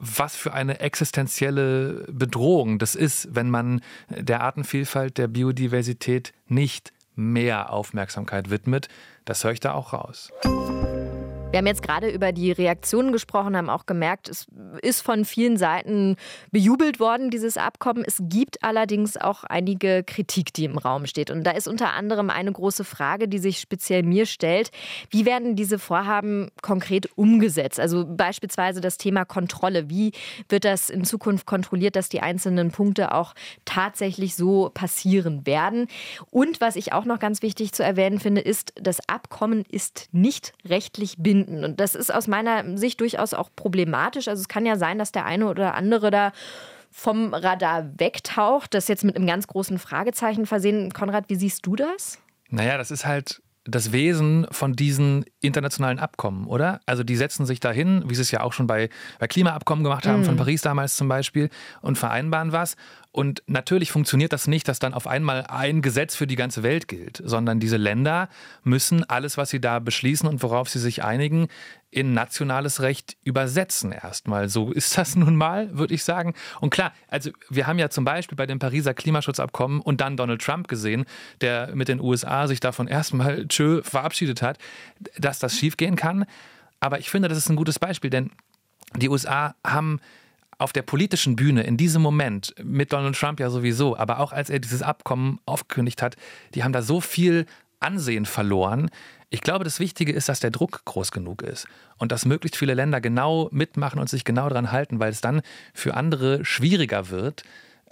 was 0.00 0.34
für 0.34 0.54
eine 0.54 0.80
existenzielle 0.80 2.06
Bedrohung 2.10 2.78
das 2.78 2.94
ist, 2.94 3.28
wenn 3.34 3.50
man 3.50 3.82
der 4.08 4.40
Artenvielfalt, 4.40 5.18
der 5.18 5.28
Biodiversität 5.28 6.32
nicht 6.48 6.92
mehr 7.14 7.70
Aufmerksamkeit 7.70 8.50
widmet. 8.50 8.88
Das 9.26 9.44
höre 9.44 9.52
ich 9.52 9.60
da 9.60 9.74
auch 9.74 9.92
raus. 9.92 10.32
Wir 11.50 11.58
haben 11.58 11.66
jetzt 11.66 11.82
gerade 11.82 12.08
über 12.08 12.30
die 12.30 12.52
Reaktionen 12.52 13.10
gesprochen, 13.10 13.56
haben 13.56 13.70
auch 13.70 13.84
gemerkt, 13.84 14.28
es 14.28 14.46
ist 14.82 15.00
von 15.00 15.24
vielen 15.24 15.56
Seiten 15.56 16.14
bejubelt 16.52 17.00
worden, 17.00 17.32
dieses 17.32 17.56
Abkommen. 17.56 18.04
Es 18.06 18.22
gibt 18.22 18.62
allerdings 18.62 19.16
auch 19.16 19.42
einige 19.42 20.04
Kritik, 20.04 20.54
die 20.54 20.66
im 20.66 20.78
Raum 20.78 21.06
steht. 21.06 21.28
Und 21.28 21.42
da 21.42 21.50
ist 21.50 21.66
unter 21.66 21.92
anderem 21.94 22.30
eine 22.30 22.52
große 22.52 22.84
Frage, 22.84 23.26
die 23.26 23.38
sich 23.38 23.58
speziell 23.58 24.04
mir 24.04 24.26
stellt. 24.26 24.70
Wie 25.10 25.26
werden 25.26 25.56
diese 25.56 25.80
Vorhaben 25.80 26.52
konkret 26.62 27.08
umgesetzt? 27.16 27.80
Also 27.80 28.06
beispielsweise 28.06 28.80
das 28.80 28.96
Thema 28.96 29.24
Kontrolle. 29.24 29.90
Wie 29.90 30.12
wird 30.48 30.64
das 30.64 30.88
in 30.88 31.02
Zukunft 31.02 31.46
kontrolliert, 31.46 31.96
dass 31.96 32.08
die 32.08 32.20
einzelnen 32.20 32.70
Punkte 32.70 33.12
auch 33.12 33.34
tatsächlich 33.64 34.36
so 34.36 34.70
passieren 34.72 35.44
werden? 35.46 35.88
Und 36.30 36.60
was 36.60 36.76
ich 36.76 36.92
auch 36.92 37.06
noch 37.06 37.18
ganz 37.18 37.42
wichtig 37.42 37.72
zu 37.72 37.82
erwähnen 37.82 38.20
finde, 38.20 38.40
ist, 38.40 38.72
das 38.76 39.00
Abkommen 39.08 39.64
ist 39.68 40.10
nicht 40.12 40.52
rechtlich 40.64 41.16
bindend 41.18 41.39
finden. 41.40 41.64
Und 41.64 41.80
das 41.80 41.94
ist 41.94 42.12
aus 42.12 42.26
meiner 42.26 42.76
Sicht 42.76 43.00
durchaus 43.00 43.34
auch 43.34 43.50
problematisch. 43.54 44.28
Also 44.28 44.40
es 44.40 44.48
kann 44.48 44.66
ja 44.66 44.76
sein, 44.76 44.98
dass 44.98 45.12
der 45.12 45.24
eine 45.24 45.48
oder 45.48 45.74
andere 45.74 46.10
da 46.10 46.32
vom 46.90 47.32
Radar 47.34 47.86
wegtaucht. 47.98 48.74
Das 48.74 48.88
jetzt 48.88 49.04
mit 49.04 49.16
einem 49.16 49.26
ganz 49.26 49.46
großen 49.46 49.78
Fragezeichen 49.78 50.46
versehen. 50.46 50.92
Konrad, 50.92 51.24
wie 51.28 51.36
siehst 51.36 51.66
du 51.66 51.76
das? 51.76 52.18
Naja, 52.48 52.76
das 52.78 52.90
ist 52.90 53.06
halt 53.06 53.42
das 53.64 53.92
Wesen 53.92 54.46
von 54.50 54.72
diesen 54.72 55.24
internationalen 55.40 55.98
Abkommen, 55.98 56.46
oder? 56.46 56.80
Also 56.86 57.04
die 57.04 57.16
setzen 57.16 57.44
sich 57.44 57.60
dahin, 57.60 58.04
wie 58.06 58.14
sie 58.14 58.22
es 58.22 58.30
ja 58.30 58.40
auch 58.40 58.54
schon 58.54 58.66
bei, 58.66 58.88
bei 59.18 59.28
Klimaabkommen 59.28 59.84
gemacht 59.84 60.06
haben, 60.06 60.22
mm. 60.22 60.24
von 60.24 60.36
Paris 60.36 60.62
damals 60.62 60.96
zum 60.96 61.08
Beispiel, 61.08 61.50
und 61.82 61.98
vereinbaren 61.98 62.52
was. 62.52 62.76
Und 63.12 63.42
natürlich 63.46 63.90
funktioniert 63.90 64.32
das 64.32 64.46
nicht, 64.46 64.66
dass 64.68 64.78
dann 64.78 64.94
auf 64.94 65.06
einmal 65.06 65.44
ein 65.48 65.82
Gesetz 65.82 66.14
für 66.14 66.26
die 66.26 66.36
ganze 66.36 66.62
Welt 66.62 66.88
gilt, 66.88 67.20
sondern 67.24 67.60
diese 67.60 67.76
Länder 67.76 68.28
müssen 68.62 69.04
alles, 69.04 69.36
was 69.36 69.50
sie 69.50 69.60
da 69.60 69.78
beschließen 69.78 70.28
und 70.28 70.42
worauf 70.42 70.68
sie 70.68 70.78
sich 70.78 71.04
einigen, 71.04 71.48
in 71.90 72.14
nationales 72.14 72.82
Recht 72.82 73.16
übersetzen 73.24 73.92
erstmal. 73.92 74.48
So 74.48 74.70
ist 74.72 74.96
das 74.96 75.16
nun 75.16 75.34
mal, 75.34 75.76
würde 75.76 75.94
ich 75.94 76.04
sagen. 76.04 76.34
Und 76.60 76.70
klar, 76.70 76.92
also 77.08 77.30
wir 77.48 77.66
haben 77.66 77.78
ja 77.78 77.90
zum 77.90 78.04
Beispiel 78.04 78.36
bei 78.36 78.46
dem 78.46 78.58
Pariser 78.58 78.94
Klimaschutzabkommen 78.94 79.80
und 79.80 80.00
dann 80.00 80.16
Donald 80.16 80.40
Trump 80.40 80.68
gesehen, 80.68 81.04
der 81.40 81.74
mit 81.74 81.88
den 81.88 82.00
USA 82.00 82.46
sich 82.46 82.60
davon 82.60 82.86
erstmal 82.86 83.46
tschö 83.48 83.82
verabschiedet 83.82 84.42
hat, 84.42 84.58
dass 85.18 85.38
das 85.38 85.56
schiefgehen 85.56 85.96
kann. 85.96 86.26
Aber 86.78 86.98
ich 86.98 87.10
finde, 87.10 87.28
das 87.28 87.38
ist 87.38 87.48
ein 87.50 87.56
gutes 87.56 87.78
Beispiel, 87.78 88.10
denn 88.10 88.30
die 88.96 89.08
USA 89.08 89.54
haben 89.66 90.00
auf 90.58 90.72
der 90.72 90.82
politischen 90.82 91.36
Bühne 91.36 91.62
in 91.62 91.76
diesem 91.76 92.02
Moment, 92.02 92.54
mit 92.62 92.92
Donald 92.92 93.16
Trump 93.16 93.40
ja 93.40 93.48
sowieso, 93.48 93.96
aber 93.96 94.20
auch 94.20 94.32
als 94.32 94.50
er 94.50 94.58
dieses 94.58 94.82
Abkommen 94.82 95.40
aufgekündigt 95.46 96.02
hat, 96.02 96.16
die 96.54 96.62
haben 96.62 96.72
da 96.72 96.82
so 96.82 97.00
viel 97.00 97.46
Ansehen 97.80 98.26
verloren. 98.26 98.90
Ich 99.30 99.40
glaube, 99.40 99.64
das 99.64 99.80
Wichtige 99.80 100.12
ist, 100.12 100.28
dass 100.28 100.40
der 100.40 100.50
Druck 100.50 100.84
groß 100.84 101.12
genug 101.12 101.42
ist 101.42 101.66
und 101.98 102.12
dass 102.12 102.24
möglichst 102.24 102.56
viele 102.56 102.74
Länder 102.74 103.00
genau 103.00 103.48
mitmachen 103.52 103.98
und 103.98 104.08
sich 104.08 104.24
genau 104.24 104.48
daran 104.48 104.72
halten, 104.72 105.00
weil 105.00 105.10
es 105.10 105.20
dann 105.20 105.42
für 105.72 105.94
andere 105.94 106.44
schwieriger 106.44 107.10
wird, 107.10 107.42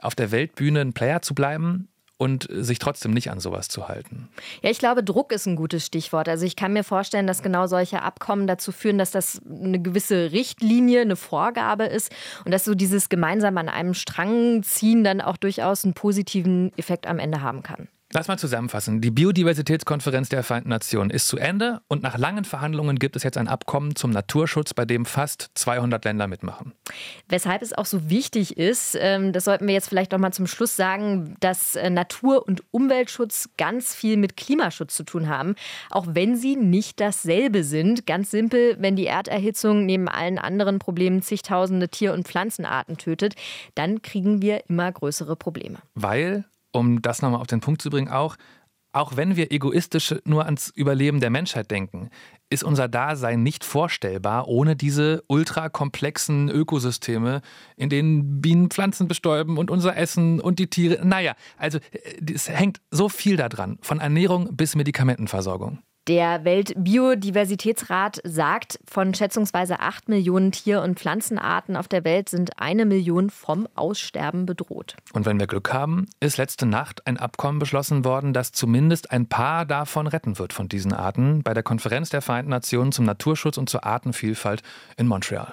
auf 0.00 0.14
der 0.14 0.30
Weltbühne 0.30 0.80
ein 0.80 0.92
Player 0.92 1.22
zu 1.22 1.34
bleiben 1.34 1.88
und 2.18 2.48
sich 2.50 2.80
trotzdem 2.80 3.12
nicht 3.12 3.30
an 3.30 3.38
sowas 3.38 3.68
zu 3.68 3.88
halten. 3.88 4.28
Ja, 4.62 4.70
ich 4.70 4.78
glaube, 4.78 5.04
Druck 5.04 5.32
ist 5.32 5.46
ein 5.46 5.54
gutes 5.54 5.86
Stichwort. 5.86 6.28
Also 6.28 6.44
ich 6.44 6.56
kann 6.56 6.72
mir 6.72 6.82
vorstellen, 6.82 7.28
dass 7.28 7.42
genau 7.42 7.68
solche 7.68 8.02
Abkommen 8.02 8.48
dazu 8.48 8.72
führen, 8.72 8.98
dass 8.98 9.12
das 9.12 9.40
eine 9.48 9.80
gewisse 9.80 10.32
Richtlinie, 10.32 11.02
eine 11.02 11.16
Vorgabe 11.16 11.84
ist 11.84 12.12
und 12.44 12.50
dass 12.50 12.64
so 12.64 12.74
dieses 12.74 13.08
gemeinsam 13.08 13.56
an 13.56 13.68
einem 13.68 13.94
Strang 13.94 14.64
ziehen 14.64 15.04
dann 15.04 15.20
auch 15.20 15.36
durchaus 15.36 15.84
einen 15.84 15.94
positiven 15.94 16.72
Effekt 16.76 17.06
am 17.06 17.20
Ende 17.20 17.40
haben 17.40 17.62
kann. 17.62 17.88
Lass 18.10 18.26
mal 18.26 18.38
zusammenfassen. 18.38 19.02
Die 19.02 19.10
Biodiversitätskonferenz 19.10 20.30
der 20.30 20.42
Vereinten 20.42 20.70
Nationen 20.70 21.10
ist 21.10 21.28
zu 21.28 21.36
Ende 21.36 21.82
und 21.88 22.02
nach 22.02 22.16
langen 22.16 22.44
Verhandlungen 22.44 22.98
gibt 22.98 23.16
es 23.16 23.22
jetzt 23.22 23.36
ein 23.36 23.48
Abkommen 23.48 23.96
zum 23.96 24.12
Naturschutz, 24.12 24.72
bei 24.72 24.86
dem 24.86 25.04
fast 25.04 25.50
200 25.54 26.02
Länder 26.06 26.26
mitmachen. 26.26 26.72
Weshalb 27.28 27.60
es 27.60 27.74
auch 27.74 27.84
so 27.84 28.08
wichtig 28.08 28.56
ist, 28.56 28.96
ähm, 28.98 29.34
das 29.34 29.44
sollten 29.44 29.66
wir 29.66 29.74
jetzt 29.74 29.90
vielleicht 29.90 30.12
noch 30.12 30.18
mal 30.18 30.32
zum 30.32 30.46
Schluss 30.46 30.74
sagen, 30.74 31.36
dass 31.40 31.76
äh, 31.76 31.90
Natur- 31.90 32.46
und 32.46 32.62
Umweltschutz 32.70 33.50
ganz 33.58 33.94
viel 33.94 34.16
mit 34.16 34.38
Klimaschutz 34.38 34.96
zu 34.96 35.04
tun 35.04 35.28
haben, 35.28 35.54
auch 35.90 36.06
wenn 36.08 36.34
sie 36.34 36.56
nicht 36.56 37.00
dasselbe 37.00 37.62
sind. 37.62 38.06
Ganz 38.06 38.30
simpel, 38.30 38.76
wenn 38.80 38.96
die 38.96 39.06
Erderhitzung 39.06 39.84
neben 39.84 40.08
allen 40.08 40.38
anderen 40.38 40.78
Problemen 40.78 41.20
zigtausende 41.20 41.90
Tier- 41.90 42.14
und 42.14 42.26
Pflanzenarten 42.26 42.96
tötet, 42.96 43.34
dann 43.74 44.00
kriegen 44.00 44.40
wir 44.40 44.66
immer 44.70 44.90
größere 44.90 45.36
Probleme. 45.36 45.80
Weil 45.94 46.46
um 46.72 47.02
das 47.02 47.22
nochmal 47.22 47.40
auf 47.40 47.46
den 47.46 47.60
Punkt 47.60 47.82
zu 47.82 47.90
bringen, 47.90 48.08
auch, 48.08 48.36
auch 48.92 49.16
wenn 49.16 49.36
wir 49.36 49.52
egoistisch 49.52 50.14
nur 50.24 50.46
ans 50.46 50.70
Überleben 50.74 51.20
der 51.20 51.30
Menschheit 51.30 51.70
denken, 51.70 52.10
ist 52.50 52.64
unser 52.64 52.88
Dasein 52.88 53.42
nicht 53.42 53.64
vorstellbar 53.64 54.48
ohne 54.48 54.76
diese 54.76 55.22
ultrakomplexen 55.26 56.48
Ökosysteme, 56.48 57.42
in 57.76 57.90
denen 57.90 58.40
Bienen 58.40 58.70
Pflanzen 58.70 59.06
bestäuben 59.06 59.58
und 59.58 59.70
unser 59.70 59.96
Essen 59.96 60.40
und 60.40 60.58
die 60.58 60.68
Tiere. 60.68 61.04
Naja, 61.06 61.34
also 61.58 61.78
äh, 61.78 62.32
es 62.32 62.48
hängt 62.48 62.80
so 62.90 63.08
viel 63.08 63.36
daran, 63.36 63.78
von 63.82 64.00
Ernährung 64.00 64.56
bis 64.56 64.74
Medikamentenversorgung. 64.74 65.80
Der 66.08 66.42
Weltbiodiversitätsrat 66.42 68.22
sagt, 68.24 68.80
von 68.86 69.12
schätzungsweise 69.12 69.80
8 69.80 70.08
Millionen 70.08 70.52
Tier- 70.52 70.80
und 70.80 70.98
Pflanzenarten 70.98 71.76
auf 71.76 71.86
der 71.86 72.02
Welt 72.02 72.30
sind 72.30 72.58
eine 72.58 72.86
Million 72.86 73.28
vom 73.28 73.68
Aussterben 73.74 74.46
bedroht. 74.46 74.96
Und 75.12 75.26
wenn 75.26 75.38
wir 75.38 75.46
Glück 75.46 75.70
haben, 75.70 76.06
ist 76.20 76.38
letzte 76.38 76.64
Nacht 76.64 77.06
ein 77.06 77.18
Abkommen 77.18 77.58
beschlossen 77.58 78.06
worden, 78.06 78.32
das 78.32 78.52
zumindest 78.52 79.10
ein 79.10 79.28
paar 79.28 79.66
davon 79.66 80.06
retten 80.06 80.38
wird 80.38 80.54
von 80.54 80.66
diesen 80.66 80.94
Arten 80.94 81.42
bei 81.42 81.52
der 81.52 81.62
Konferenz 81.62 82.08
der 82.08 82.22
Vereinten 82.22 82.52
Nationen 82.52 82.90
zum 82.90 83.04
Naturschutz 83.04 83.58
und 83.58 83.68
zur 83.68 83.84
Artenvielfalt 83.84 84.62
in 84.96 85.08
Montreal. 85.08 85.52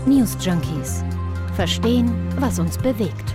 News 0.07 0.37
Junkies. 0.45 1.05
Verstehen, 1.57 2.13
was 2.39 2.59
uns 2.59 2.79
bewegt. 2.79 3.35